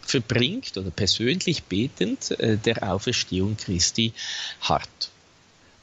[0.00, 4.12] verbringt oder persönlich betend äh, der Auferstehung Christi
[4.62, 5.10] hart.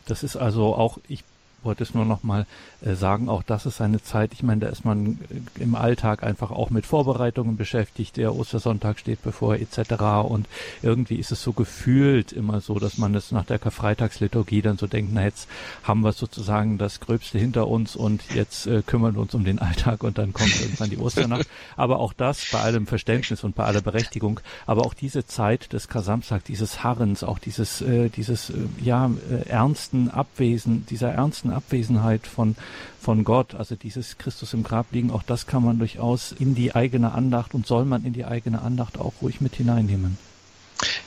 [0.06, 1.24] Das ist also auch, ich
[1.64, 2.46] wollte es nur noch mal
[2.79, 5.20] äh, sagen, auch das ist eine Zeit, ich meine, da ist man
[5.58, 10.02] äh, im Alltag einfach auch mit Vorbereitungen beschäftigt, der Ostersonntag steht bevor etc.
[10.24, 10.48] Und
[10.82, 14.88] irgendwie ist es so gefühlt immer so, dass man es nach der Karfreitagsliturgie dann so
[14.88, 15.50] denkt, na jetzt
[15.84, 19.60] haben wir sozusagen das Gröbste hinter uns und jetzt äh, kümmern wir uns um den
[19.60, 21.48] Alltag und dann kommt irgendwann die Osternacht.
[21.76, 25.88] aber auch das bei allem Verständnis und bei aller Berechtigung, aber auch diese Zeit des
[25.88, 32.28] Kasamstag, dieses Harrens, auch dieses, äh, dieses äh, ja, äh, ernsten Abwesen, dieser ernsten Abwesenheit
[32.28, 32.56] von
[33.00, 36.76] von Gott, also dieses Christus im Grab liegen, auch das kann man durchaus in die
[36.76, 40.18] eigene Andacht und soll man in die eigene Andacht auch ruhig mit hineinnehmen.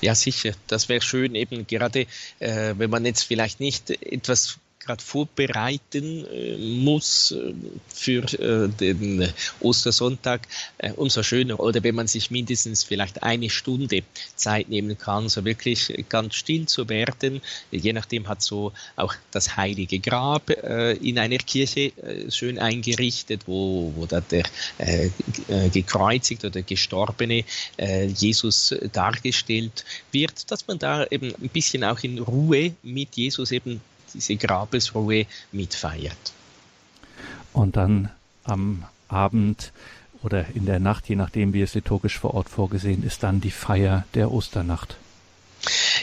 [0.00, 0.52] Ja, sicher.
[0.66, 2.06] Das wäre schön, eben gerade,
[2.38, 7.55] äh, wenn man jetzt vielleicht nicht etwas gerade vorbereiten äh, muss äh,
[7.89, 9.28] für äh, den
[9.61, 11.61] Ostersonntag, äh, umso schöner.
[11.61, 14.03] Oder wenn man sich mindestens vielleicht eine Stunde
[14.37, 17.41] Zeit nehmen kann, so wirklich ganz still zu werden.
[17.70, 21.93] Je nachdem hat so auch das heilige Grab in einer Kirche
[22.28, 24.45] schön eingerichtet, wo, wo da der
[25.72, 27.45] gekreuzigt oder gestorbene
[28.14, 33.80] Jesus dargestellt wird, dass man da eben ein bisschen auch in Ruhe mit Jesus eben
[34.14, 36.32] diese Grabesruhe mitfeiert.
[37.52, 38.10] Und dann
[38.44, 39.72] am Abend
[40.22, 43.50] oder in der Nacht, je nachdem wie es liturgisch vor Ort vorgesehen ist, dann die
[43.50, 44.96] Feier der Osternacht.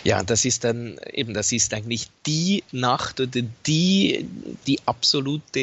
[0.03, 4.25] Ja, das ist dann eben, das ist eigentlich die Nacht oder die,
[4.67, 5.59] die absolute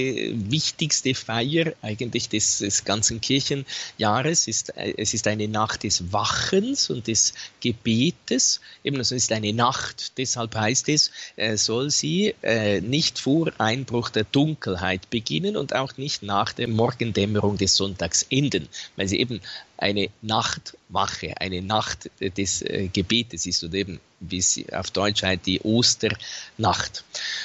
[0.50, 4.48] wichtigste Feier eigentlich des, des ganzen Kirchenjahres.
[4.48, 8.60] Ist, es ist eine Nacht des Wachens und des Gebetes.
[8.84, 10.18] Eben, also es ist eine Nacht.
[10.18, 15.96] Deshalb heißt es, äh, soll sie äh, nicht vor Einbruch der Dunkelheit beginnen und auch
[15.96, 19.40] nicht nach der Morgendämmerung des Sonntags enden, weil sie eben
[19.78, 25.44] eine Nachtwache, eine Nacht des äh, Gebetes ist oder eben, wie es auf Deutsch heißt,
[25.44, 27.04] die Osternacht.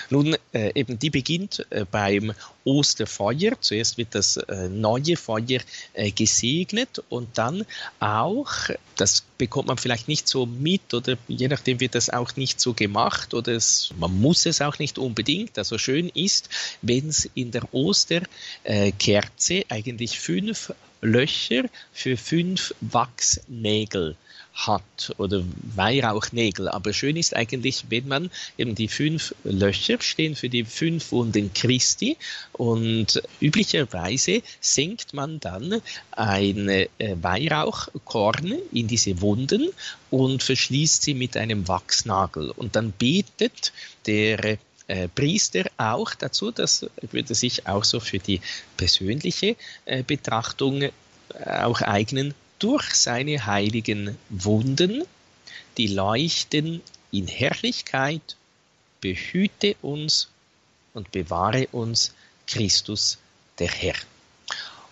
[0.09, 3.59] Nun, äh, eben die beginnt äh, beim Osterfeuer.
[3.59, 5.59] Zuerst wird das äh, neue Feuer
[5.93, 7.65] äh, gesegnet und dann
[7.99, 8.51] auch,
[8.95, 12.73] das bekommt man vielleicht nicht so mit oder je nachdem wird das auch nicht so
[12.73, 15.57] gemacht oder es, man muss es auch nicht unbedingt.
[15.57, 16.49] Also schön ist,
[16.81, 20.71] wenn es in der Osterkerze eigentlich fünf
[21.01, 24.15] Löcher für fünf Wachsnägel
[24.53, 25.43] hat oder
[25.75, 26.67] Weihrauchnägel.
[26.67, 31.53] Aber schön ist eigentlich, wenn man eben die fünf Löcher stehen für die fünf Wunden
[31.53, 32.17] Christi
[32.53, 35.81] und üblicherweise senkt man dann
[36.11, 39.69] ein äh, Weihrauchkorn in diese Wunden
[40.09, 43.71] und verschließt sie mit einem Wachsnagel und dann betet
[44.05, 44.57] der
[44.91, 48.41] äh, Priester auch dazu, das würde sich auch so für die
[48.75, 50.91] persönliche äh, Betrachtung äh,
[51.45, 55.03] auch eignen, durch seine heiligen Wunden,
[55.77, 56.81] die leuchten
[57.11, 58.35] in Herrlichkeit,
[58.99, 60.27] behüte uns
[60.93, 62.13] und bewahre uns
[62.45, 63.17] Christus
[63.59, 63.95] der Herr.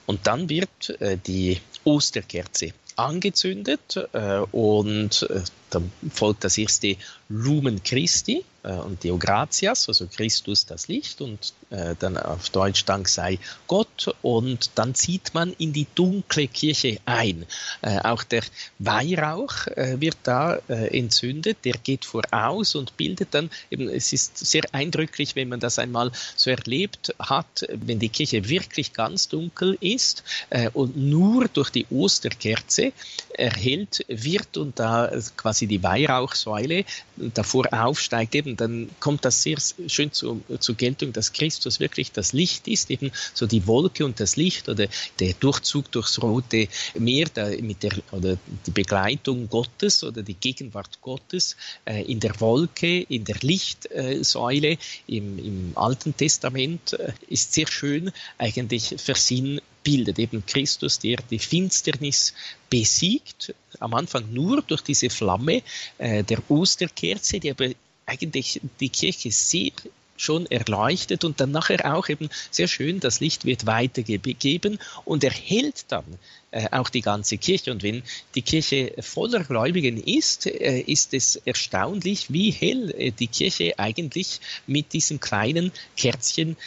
[0.05, 6.97] Und dann wird äh, die Osterkerze angezündet äh, und äh, dann folgt das erste
[7.29, 12.85] Lumen Christi äh, und Deo Gratias, also Christus das Licht und äh, dann auf Deutsch
[12.85, 17.45] Dank sei Gott und dann zieht man in die dunkle Kirche ein.
[17.81, 18.41] Äh, auch der
[18.79, 24.37] Weihrauch äh, wird da äh, entzündet, der geht voraus und bildet dann, eben, es ist
[24.37, 29.77] sehr eindrücklich, wenn man das einmal so erlebt hat, wenn die Kirche wirklich ganz dunkel
[29.81, 32.91] ist äh, und nur durch die Osterkerze
[33.39, 36.85] erhellt wird und da quasi die Weihrauchsäule
[37.15, 42.33] davor aufsteigt, eben dann kommt das sehr schön zu, zur Geltung, dass Christus wirklich das
[42.33, 44.87] Licht ist, eben so die Wolke und das Licht oder
[45.19, 46.67] der Durchzug durchs Rote
[46.97, 52.39] Meer da mit der, oder die Begleitung Gottes oder die Gegenwart Gottes äh, in der
[52.39, 54.77] Wolke, in der Lichtsäule
[55.07, 61.39] im, im Alten Testament äh, ist sehr schön eigentlich versinnbildlich bildet eben Christus, der die
[61.39, 62.33] Finsternis
[62.69, 65.61] besiegt, am Anfang nur durch diese Flamme
[65.97, 67.69] äh, der Osterkerze, die aber
[68.05, 69.71] eigentlich die Kirche sehr
[70.19, 75.85] schon erleuchtet und dann nachher auch eben sehr schön, das Licht wird weitergegeben und erhält
[75.87, 76.03] dann
[76.51, 77.71] äh, auch die ganze Kirche.
[77.71, 78.03] Und wenn
[78.35, 84.41] die Kirche voller Gläubigen ist, äh, ist es erstaunlich, wie hell äh, die Kirche eigentlich
[84.67, 86.57] mit diesem kleinen Kerzchen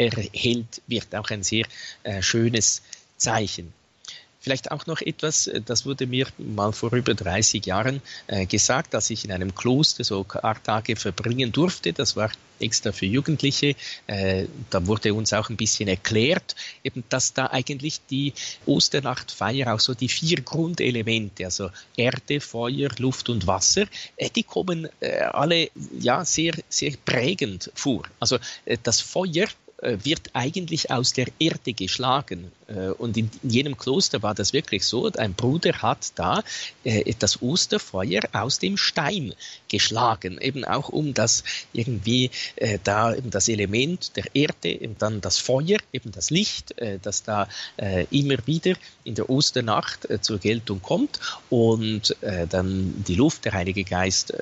[0.00, 1.66] erhält, wird auch ein sehr
[2.02, 2.82] äh, schönes
[3.16, 3.72] Zeichen.
[4.42, 8.94] Vielleicht auch noch etwas, äh, das wurde mir mal vor über 30 Jahren äh, gesagt,
[8.94, 10.24] dass ich in einem Kloster so
[10.64, 11.92] Tage verbringen durfte.
[11.92, 13.74] Das war extra für Jugendliche.
[14.06, 18.34] Da wurde uns auch ein bisschen erklärt, eben, dass da eigentlich die
[18.66, 23.86] Osternachtfeier auch so die vier Grundelemente, also Erde, Feuer, Luft und Wasser,
[24.36, 24.90] die kommen
[25.32, 28.02] alle ja sehr, sehr prägend vor.
[28.18, 28.36] Also
[28.82, 29.46] das Feuer
[29.82, 32.52] wird eigentlich aus der Erde geschlagen.
[32.66, 35.10] Äh, und in jenem Kloster war das wirklich so.
[35.12, 36.42] Ein Bruder hat da
[36.84, 39.34] äh, das Osterfeuer aus dem Stein
[39.68, 42.30] geschlagen, eben auch um das irgendwie
[42.84, 47.48] da eben das Element der Erde, eben dann das Feuer, eben das Licht, das da
[48.10, 48.74] immer wieder
[49.04, 54.34] in der Osternacht zur Geltung kommt und dann die Luft, der Heilige Geist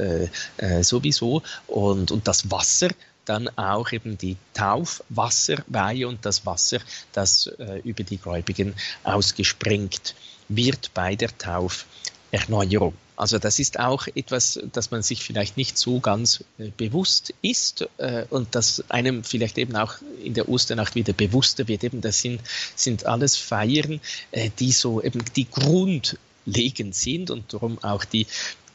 [0.80, 2.89] sowieso und, und das Wasser,
[3.29, 6.79] dann auch eben die Taufwasserweihe und das Wasser,
[7.12, 8.74] das äh, über die Gläubigen
[9.05, 10.14] ausgesprengt
[10.49, 11.85] wird bei der Taufe
[12.31, 12.95] Erneuerung.
[13.16, 17.89] Also das ist auch etwas, das man sich vielleicht nicht so ganz äh, bewusst ist
[17.97, 21.83] äh, und das einem vielleicht eben auch in der Osternacht wieder bewusster wird.
[21.83, 22.41] Eben das sind,
[22.76, 24.01] sind alles Feiern,
[24.31, 28.29] äh, die so eben die grundlegend sind und darum auch die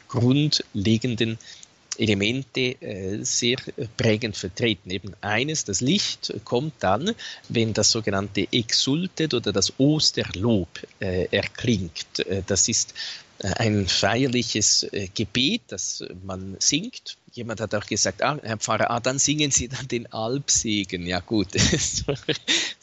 [0.09, 1.39] grundlegenden
[1.97, 3.57] Elemente äh, sehr
[3.97, 4.89] prägend vertreten.
[4.89, 7.13] Eben eines, das Licht kommt dann,
[7.49, 10.67] wenn das sogenannte Exultet oder das Osterlob
[10.99, 12.19] äh, erklingt.
[12.19, 12.93] Äh, das ist
[13.39, 18.91] äh, ein feierliches äh, Gebet, das man singt jemand hat auch gesagt, ah, Herr Pfarrer,
[18.91, 21.05] ah, dann singen Sie dann den Alpsegen.
[21.05, 22.05] Ja gut, das ist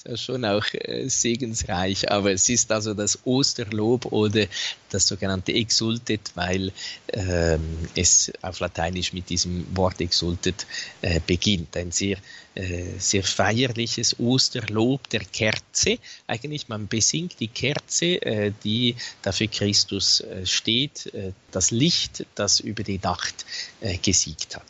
[0.07, 4.46] ja schon auch äh, segensreich, aber es ist also das Osterlob oder
[4.90, 6.72] das sogenannte Exultet, weil
[7.12, 10.66] ähm, es auf Lateinisch mit diesem Wort Exultet
[11.03, 11.76] äh, beginnt.
[11.76, 12.16] Ein sehr,
[12.57, 15.98] äh, sehr feierliches Osterlob der Kerze.
[16.26, 22.59] Eigentlich, man besingt die Kerze, äh, die dafür Christus äh, steht, äh, das Licht, das
[22.61, 23.44] über die Nacht
[24.03, 24.62] gesiegt besiegt hat.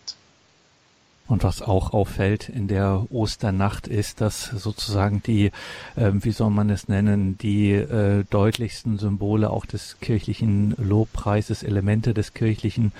[1.27, 5.53] Und was auch auffällt in der Osternacht ist, dass sozusagen die,
[5.95, 12.15] äh, wie soll man es nennen, die äh, deutlichsten Symbole auch des kirchlichen Lobpreises, Elemente
[12.15, 12.91] des kirchlichen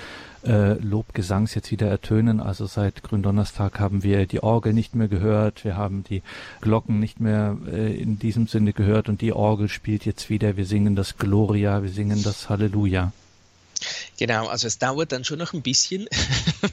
[0.45, 2.39] äh, Lobgesangs jetzt wieder ertönen.
[2.39, 6.23] Also seit Gründonnerstag haben wir die Orgel nicht mehr gehört, wir haben die
[6.61, 10.57] Glocken nicht mehr äh, in diesem Sinne gehört und die Orgel spielt jetzt wieder.
[10.57, 13.11] Wir singen das Gloria, wir singen das Halleluja.
[14.19, 16.09] Genau, also es dauert dann schon noch ein bisschen,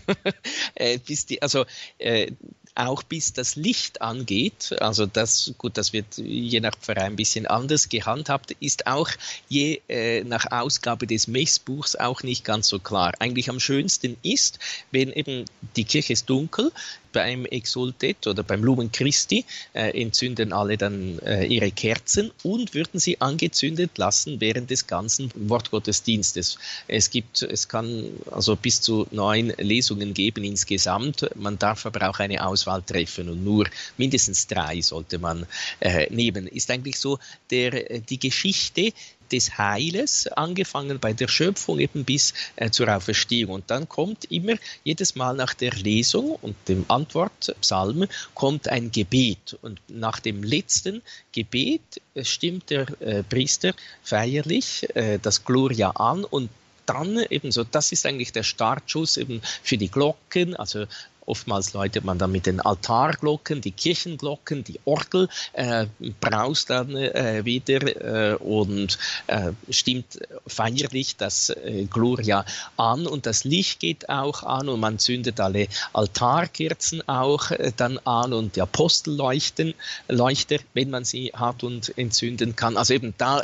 [0.76, 1.66] äh, bis die, also
[1.98, 2.32] äh,
[2.76, 7.48] auch bis das Licht angeht, also das, gut, das wird je nach Pfarrei ein bisschen
[7.48, 9.10] anders gehandhabt, ist auch
[9.50, 13.14] je äh, nach Ausgabe des Messbuchs auch nicht ganz so klar.
[13.20, 14.60] Eigentlich am schönsten ist,
[14.92, 15.46] wenn eben
[15.76, 16.72] die Kirche ist dunkel,
[17.18, 19.44] beim Exultet oder beim Lumen Christi
[19.74, 25.32] äh, entzünden alle dann äh, ihre Kerzen und würden sie angezündet lassen während des ganzen
[25.34, 26.60] Wortgottesdienstes.
[26.88, 31.28] Es gibt, es kann also bis zu neun Lesungen geben insgesamt.
[31.34, 33.66] Man darf aber auch eine Auswahl treffen und nur
[33.98, 35.48] mindestens drei sollte man
[35.80, 36.46] äh, nehmen.
[36.46, 37.18] Ist eigentlich so
[37.50, 38.94] der, äh, die Geschichte
[39.32, 43.56] des Heiles, angefangen bei der Schöpfung eben bis äh, zur Auferstehung.
[43.56, 44.54] Und dann kommt immer
[44.84, 49.58] jedes Mal nach der Lesung und dem Antwortpsalm kommt ein Gebet.
[49.62, 51.02] Und nach dem letzten
[51.32, 53.74] Gebet äh, stimmt der äh, Priester
[54.04, 56.50] feierlich äh, das Gloria an und
[56.86, 60.86] dann eben so, das ist eigentlich der Startschuss eben für die Glocken, also
[61.28, 65.86] Oftmals läutet man dann mit den Altarglocken, die Kirchenglocken, die Orgel äh,
[66.22, 68.98] braust dann äh, wieder äh, und
[69.28, 72.46] äh, stimmt feierlich das äh, Gloria
[72.78, 77.98] an und das Licht geht auch an und man zündet alle Altarkerzen auch äh, dann
[78.06, 79.74] an und die Apostelleuchten,
[80.08, 82.78] Leuchter, wenn man sie hat und entzünden kann.
[82.78, 83.44] Also eben da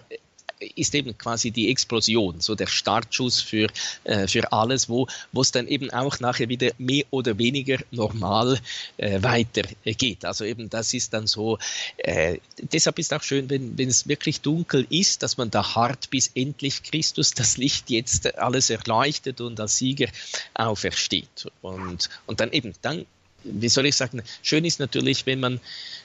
[0.76, 3.68] ist eben quasi die Explosion, so der Startschuss für,
[4.04, 8.60] äh, für alles, wo es dann eben auch nachher wieder mehr oder weniger normal
[8.98, 10.26] äh, weitergeht.
[10.26, 11.58] Also eben das ist dann so,
[11.98, 16.32] äh, deshalb ist auch schön, wenn, es wirklich dunkel ist, dass man da hart bis
[16.36, 20.08] endlich Christus das Licht jetzt alles erleuchtet und als Sieger
[20.54, 21.48] aufersteht.
[21.62, 23.06] Und, und dann eben, dann
[23.44, 25.60] wie soll ich sagen, schön ist natürlich, wenn man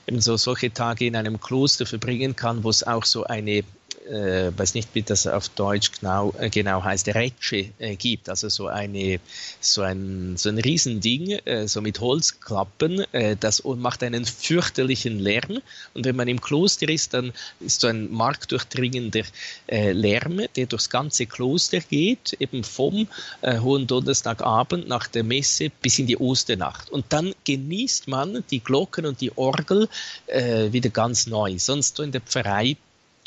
[0.07, 3.63] eben so solche Tage in einem Kloster verbringen kann, wo es auch so eine
[4.09, 8.29] äh, weiß nicht, wie das auf Deutsch genau, äh, genau heißt, Retsche äh, gibt.
[8.29, 9.21] Also so eine,
[9.61, 15.61] so ein, so ein Riesending, äh, so mit Holzklappen, äh, das macht einen fürchterlichen Lärm.
[15.95, 19.23] Und wenn man im Kloster ist, dann ist so ein marktdurchdringender
[19.67, 23.09] äh, Lärm, der durchs ganze Kloster geht, eben vom
[23.43, 26.91] äh, Hohen Donnerstagabend nach der Messe bis in die Osternacht.
[26.91, 29.89] Und dann genießt man die Glocken und die Orgel
[30.29, 31.59] wieder ganz neu.
[31.59, 32.77] Sonst so in der Pfarrei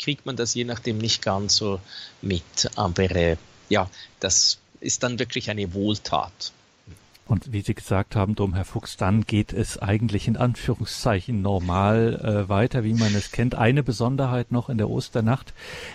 [0.01, 1.79] kriegt man das je nachdem nicht ganz so
[2.21, 2.69] mit.
[2.75, 3.37] Aber äh,
[3.69, 3.89] ja,
[4.19, 6.51] das ist dann wirklich eine Wohltat.
[7.31, 12.19] Und wie Sie gesagt haben, Dom Herr Fuchs, dann geht es eigentlich in Anführungszeichen normal
[12.21, 13.55] äh, weiter, wie man es kennt.
[13.55, 15.53] Eine Besonderheit noch in der Osternacht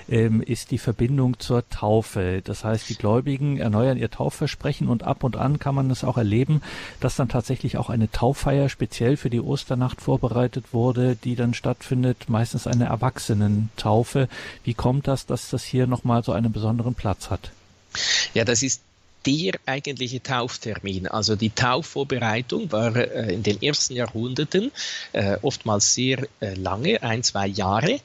[0.09, 2.41] ähm, ist die Verbindung zur Taufe.
[2.43, 6.17] Das heißt, die Gläubigen erneuern ihr Taufversprechen und ab und an kann man es auch
[6.17, 6.63] erleben,
[7.01, 12.31] dass dann tatsächlich auch eine Tauffeier speziell für die Osternacht vorbereitet wurde, die dann stattfindet,
[12.31, 14.31] meistens eine Erwachsenentaufe.
[14.65, 17.53] Wie kommt das, dass das hier nochmal so einen besonderen Platz hat?
[18.33, 18.86] Ja, das ist
[19.27, 21.09] der eigentliche Tauftermin.
[21.09, 24.71] Also die Taufvorbereitung war äh, in den ersten Jahrhunderten
[25.13, 28.01] äh, oftmals sehr äh, lange, ein, zwei Jahre.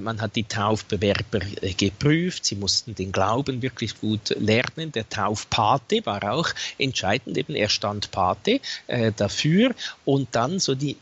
[0.00, 1.40] Man hat die Taufbewerber
[1.76, 4.92] geprüft, sie mussten den Glauben wirklich gut lernen.
[4.92, 6.48] Der Taufpate war auch
[6.78, 8.60] entscheidend, eben er stand Pate
[9.16, 9.74] dafür.
[10.04, 10.96] Und dann so die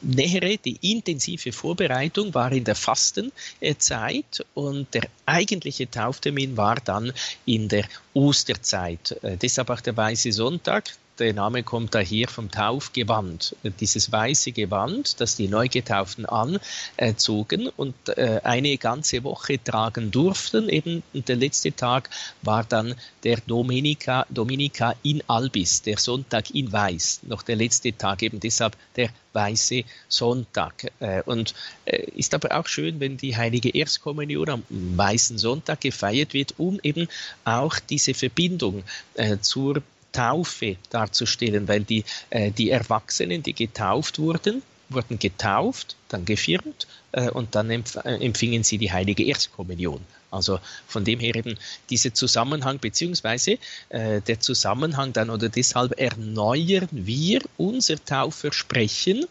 [0.00, 7.12] nähere, die intensive Vorbereitung war in der Fastenzeit und der eigentliche Tauftermin war dann
[7.46, 7.84] in der
[8.14, 9.03] Osterzeit.
[9.10, 10.84] Äh, deshalb auch der Weiße Sonntag.
[11.20, 13.54] Der Name kommt daher vom Taufgewand.
[13.78, 20.68] Dieses weiße Gewand, das die Neugetauften anzogen und äh, eine ganze Woche tragen durften.
[20.68, 22.10] Eben und der letzte Tag
[22.42, 27.20] war dann der Dominica, Dominica in Albis, der Sonntag in Weiß.
[27.22, 30.90] Noch der letzte Tag, eben deshalb der weiße Sonntag.
[30.98, 31.54] Äh, und
[31.84, 36.80] äh, ist aber auch schön, wenn die heilige Erstkommunion am weißen Sonntag gefeiert wird, um
[36.82, 37.06] eben
[37.44, 38.82] auch diese Verbindung
[39.14, 39.80] äh, zur
[40.14, 47.28] Taufe darzustellen, weil die, äh, die Erwachsenen, die getauft wurden, wurden getauft, dann gefirmt äh,
[47.28, 50.00] und dann äh, empfingen sie die heilige Erstkommunion.
[50.30, 51.56] Also von dem her eben
[51.90, 53.58] dieser Zusammenhang, beziehungsweise
[53.90, 59.26] äh, der Zusammenhang dann oder deshalb erneuern wir unser Taufversprechen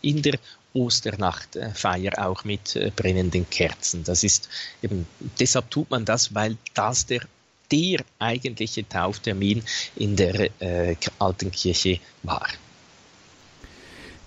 [0.00, 0.38] in der
[0.74, 4.04] Osternachtfeier auch mit äh, brennenden Kerzen.
[4.04, 4.48] Das ist
[4.82, 5.06] eben,
[5.38, 7.20] deshalb tut man das, weil das der
[7.70, 9.62] der eigentliche Tauftermin
[9.96, 12.46] in der äh, alten Kirche war.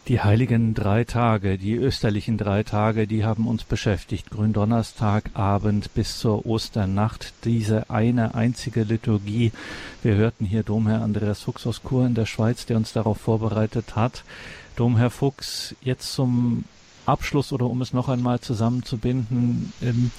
[0.08, 4.32] Die heiligen drei Tage, die österlichen drei Tage, die haben uns beschäftigt.
[4.32, 9.52] Gründonnerstagabend bis zur Osternacht, diese eine einzige Liturgie.
[10.02, 13.96] Wir hörten hier Domherr Andreas Fuchs aus Chur in der Schweiz, der uns darauf vorbereitet
[13.96, 14.24] hat.
[14.76, 16.66] Domherr Fuchs, jetzt zum
[17.06, 20.12] Abschluss oder um es noch einmal zusammenzubinden, ähm,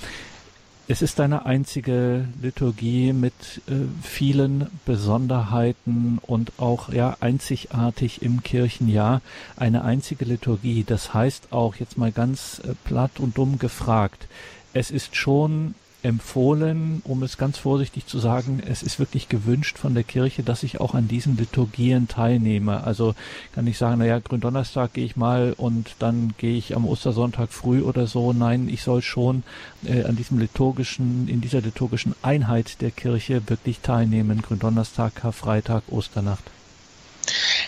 [0.89, 3.33] es ist eine einzige Liturgie mit
[3.69, 3.73] äh,
[4.03, 9.23] vielen Besonderheiten und auch ja einzigartig im Kirchenjahr.
[9.57, 10.83] Eine einzige Liturgie.
[10.85, 14.27] Das heißt auch jetzt mal ganz äh, platt und dumm gefragt.
[14.75, 19.95] Es ist schon empfohlen, um es ganz vorsichtig zu sagen, es ist wirklich gewünscht von
[19.95, 22.85] der Kirche, dass ich auch an diesen Liturgien teilnehme.
[22.85, 23.15] Also
[23.55, 27.83] kann ich sagen, naja, Gründonnerstag gehe ich mal und dann gehe ich am Ostersonntag früh
[27.83, 28.33] oder so.
[28.33, 29.45] Nein, ich soll schon
[29.85, 34.43] äh, an diesem liturgischen, in dieser liturgischen Einheit der Kirche wirklich teilnehmen.
[34.43, 36.45] Gründonnerstag, Karfreitag, Osternacht.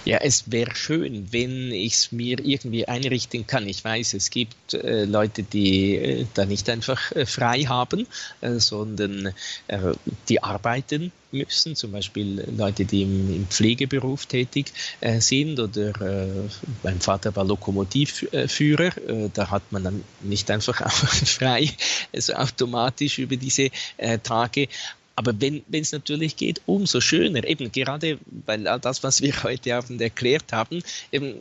[0.05, 3.67] Ja, es wäre schön, wenn ich es mir irgendwie einrichten kann.
[3.67, 8.07] Ich weiß, es gibt äh, Leute, die äh, da nicht einfach äh, frei haben,
[8.43, 9.33] äh, sondern
[9.69, 9.79] äh,
[10.29, 15.93] die arbeiten müssen, zum Beispiel Leute, die im, im Pflegeberuf tätig äh, sind oder
[16.83, 18.93] mein Vater war Lokomotivführer,
[19.33, 20.89] da hat man dann nicht einfach
[21.27, 21.71] frei,
[22.13, 23.71] also automatisch über diese
[24.23, 24.69] Tage,
[25.17, 30.01] aber wenn es natürlich geht, umso schöner, eben gerade weil das, was wir heute Abend
[30.01, 31.37] erklärt haben, eben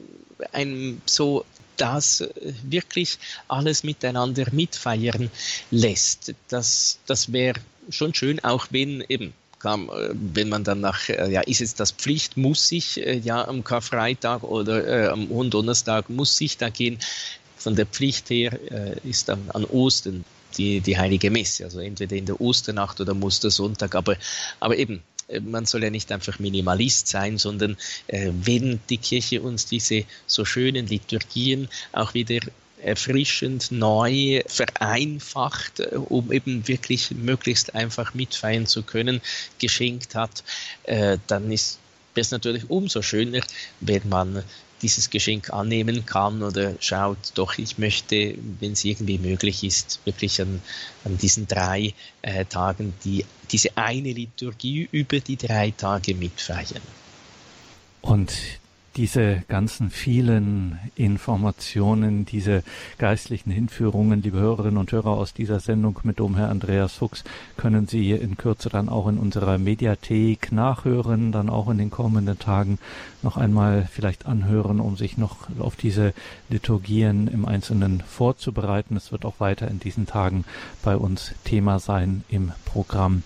[0.52, 1.46] ein so
[1.78, 3.18] das äh, wirklich
[3.48, 5.32] alles miteinander mitfeiern
[5.72, 6.34] lässt.
[6.50, 7.60] Das, das wäre
[7.90, 11.92] schon schön, auch wenn eben äh, wenn man dann nach, äh, ja, ist es das
[11.92, 15.50] Pflicht, muss ich ja am Karfreitag oder äh, am Hohen
[16.10, 17.00] muss ich da gehen.
[17.58, 20.26] Von der Pflicht her äh, ist dann an Ostern
[20.58, 24.18] die, die heilige Messe, also entweder in der Osternacht oder Mustersonntag, aber,
[24.60, 27.78] aber eben, äh, man soll ja nicht einfach Minimalist sein, sondern
[28.08, 32.40] äh, wenn die Kirche uns diese so schönen Liturgien auch wieder
[32.82, 39.22] erfrischend neu vereinfacht, äh, um eben wirklich möglichst einfach mitfeiern zu können,
[39.60, 40.44] geschenkt hat,
[40.84, 41.80] äh, dann ist
[42.16, 43.42] es natürlich umso schöner,
[43.80, 44.44] wenn man
[44.84, 50.40] dieses Geschenk annehmen kann oder schaut, doch ich möchte, wenn es irgendwie möglich ist, wirklich
[50.42, 50.62] an,
[51.06, 56.82] an diesen drei äh, Tagen die, diese eine Liturgie über die drei Tage mitfeiern.
[58.02, 58.34] Und
[58.96, 62.64] diese ganzen vielen Informationen, diese
[62.98, 67.24] geistlichen Hinführungen, liebe Hörerinnen und Hörer aus dieser Sendung mit Domherr Andreas Fuchs,
[67.58, 72.38] können Sie in Kürze dann auch in unserer Mediathek nachhören, dann auch in den kommenden
[72.38, 72.78] Tagen
[73.24, 76.14] noch einmal vielleicht anhören, um sich noch auf diese
[76.50, 78.96] Liturgien im Einzelnen vorzubereiten.
[78.96, 80.46] Es wird auch weiter in diesen Tagen
[80.84, 83.24] bei uns Thema sein im Programm.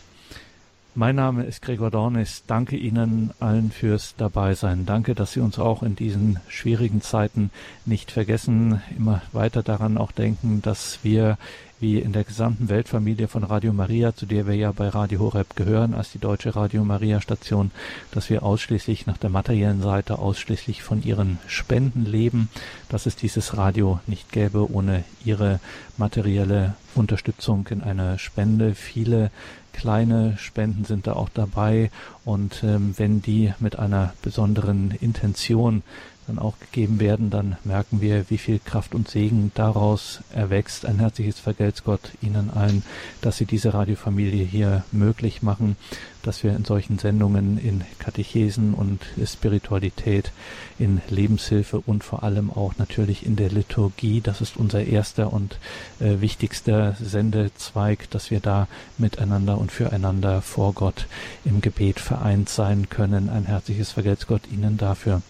[1.00, 2.42] Mein Name ist Gregor Dornis.
[2.48, 4.88] Danke Ihnen allen fürs Dabeisein.
[4.88, 7.52] Danke, dass Sie uns auch in diesen schwierigen Zeiten
[7.86, 11.38] nicht vergessen, immer weiter daran auch denken, dass wir
[11.80, 15.56] wie in der gesamten Weltfamilie von Radio Maria, zu der wir ja bei Radio Horeb
[15.56, 17.70] gehören, als die deutsche Radio Maria Station,
[18.10, 22.50] dass wir ausschließlich nach der materiellen Seite ausschließlich von ihren Spenden leben,
[22.90, 25.60] dass es dieses Radio nicht gäbe ohne ihre
[25.98, 28.74] materielle Unterstützung in einer Spende.
[28.74, 29.30] Viele
[29.78, 31.92] kleine Spenden sind da auch dabei.
[32.26, 35.84] Und ähm, wenn die mit einer besonderen Intention
[36.28, 40.86] dann auch gegeben werden, dann merken wir, wie viel Kraft und Segen daraus erwächst.
[40.86, 42.84] Ein herzliches Vergelt's Gott Ihnen allen,
[43.22, 45.78] dass Sie diese Radiofamilie hier möglich machen,
[46.24, 50.34] dass wir in solchen Sendungen in Katechesen und Spiritualität,
[50.78, 55.58] in Lebenshilfe und vor allem auch natürlich in der Liturgie, das ist unser erster und
[56.00, 58.68] äh, wichtigster Sendezweig, dass wir da
[58.98, 61.08] miteinander und füreinander vor Gott
[61.46, 63.30] im Gebet vereint sein können.
[63.30, 65.22] Ein herzliches Vergelt's Gott Ihnen dafür.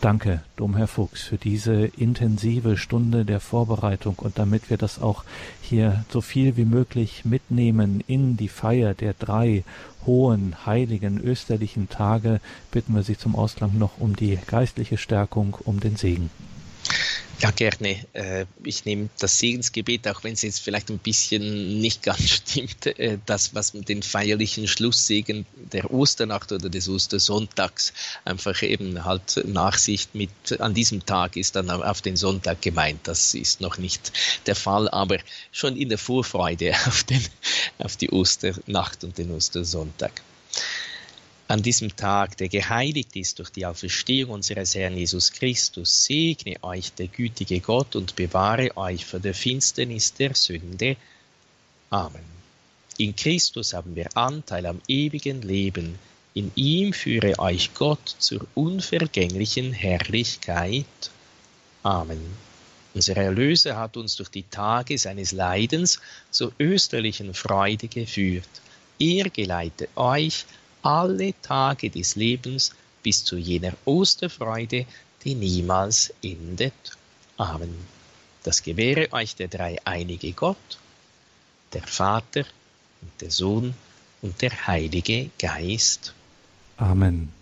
[0.00, 5.24] Danke, Domherr Fuchs, für diese intensive Stunde der Vorbereitung und damit wir das auch
[5.60, 9.62] hier so viel wie möglich mitnehmen in die Feier der drei
[10.06, 12.40] hohen, heiligen, österlichen Tage,
[12.70, 16.30] bitten wir Sie zum Ausklang noch um die geistliche Stärkung, um den Segen.
[17.40, 17.96] Ja, gerne.
[18.12, 22.84] Äh, ich nehme das Segensgebet, auch wenn es jetzt vielleicht ein bisschen nicht ganz stimmt,
[22.86, 27.94] äh, das, was den feierlichen Schlusssegen der Osternacht oder des Ostersonntags
[28.26, 30.30] einfach eben halt Nachsicht mit
[30.60, 33.00] an diesem Tag ist dann auf den Sonntag gemeint.
[33.04, 34.12] Das ist noch nicht
[34.44, 35.16] der Fall, aber
[35.50, 37.24] schon in der Vorfreude auf, den,
[37.78, 40.22] auf die Osternacht und den Ostersonntag
[41.50, 46.92] an diesem Tag, der geheiligt ist durch die Auferstehung unseres Herrn Jesus Christus, segne euch
[46.92, 50.96] der gütige Gott und bewahre euch vor der Finsternis der Sünde.
[51.90, 52.22] Amen.
[52.98, 55.98] In Christus haben wir Anteil am ewigen Leben.
[56.34, 61.10] In ihm führe euch Gott zur unvergänglichen Herrlichkeit.
[61.82, 62.24] Amen.
[62.94, 65.98] Unser Erlöser hat uns durch die Tage seines Leidens
[66.30, 68.48] zur österlichen Freude geführt.
[69.00, 70.44] Er geleite euch
[70.82, 72.72] alle Tage des Lebens
[73.02, 74.86] bis zu jener Osterfreude,
[75.24, 76.96] die niemals endet.
[77.36, 77.74] Amen.
[78.42, 80.78] Das gewähre euch der dreieinige Gott,
[81.72, 82.44] der Vater
[83.02, 83.74] und der Sohn
[84.22, 86.14] und der Heilige Geist.
[86.76, 87.39] Amen.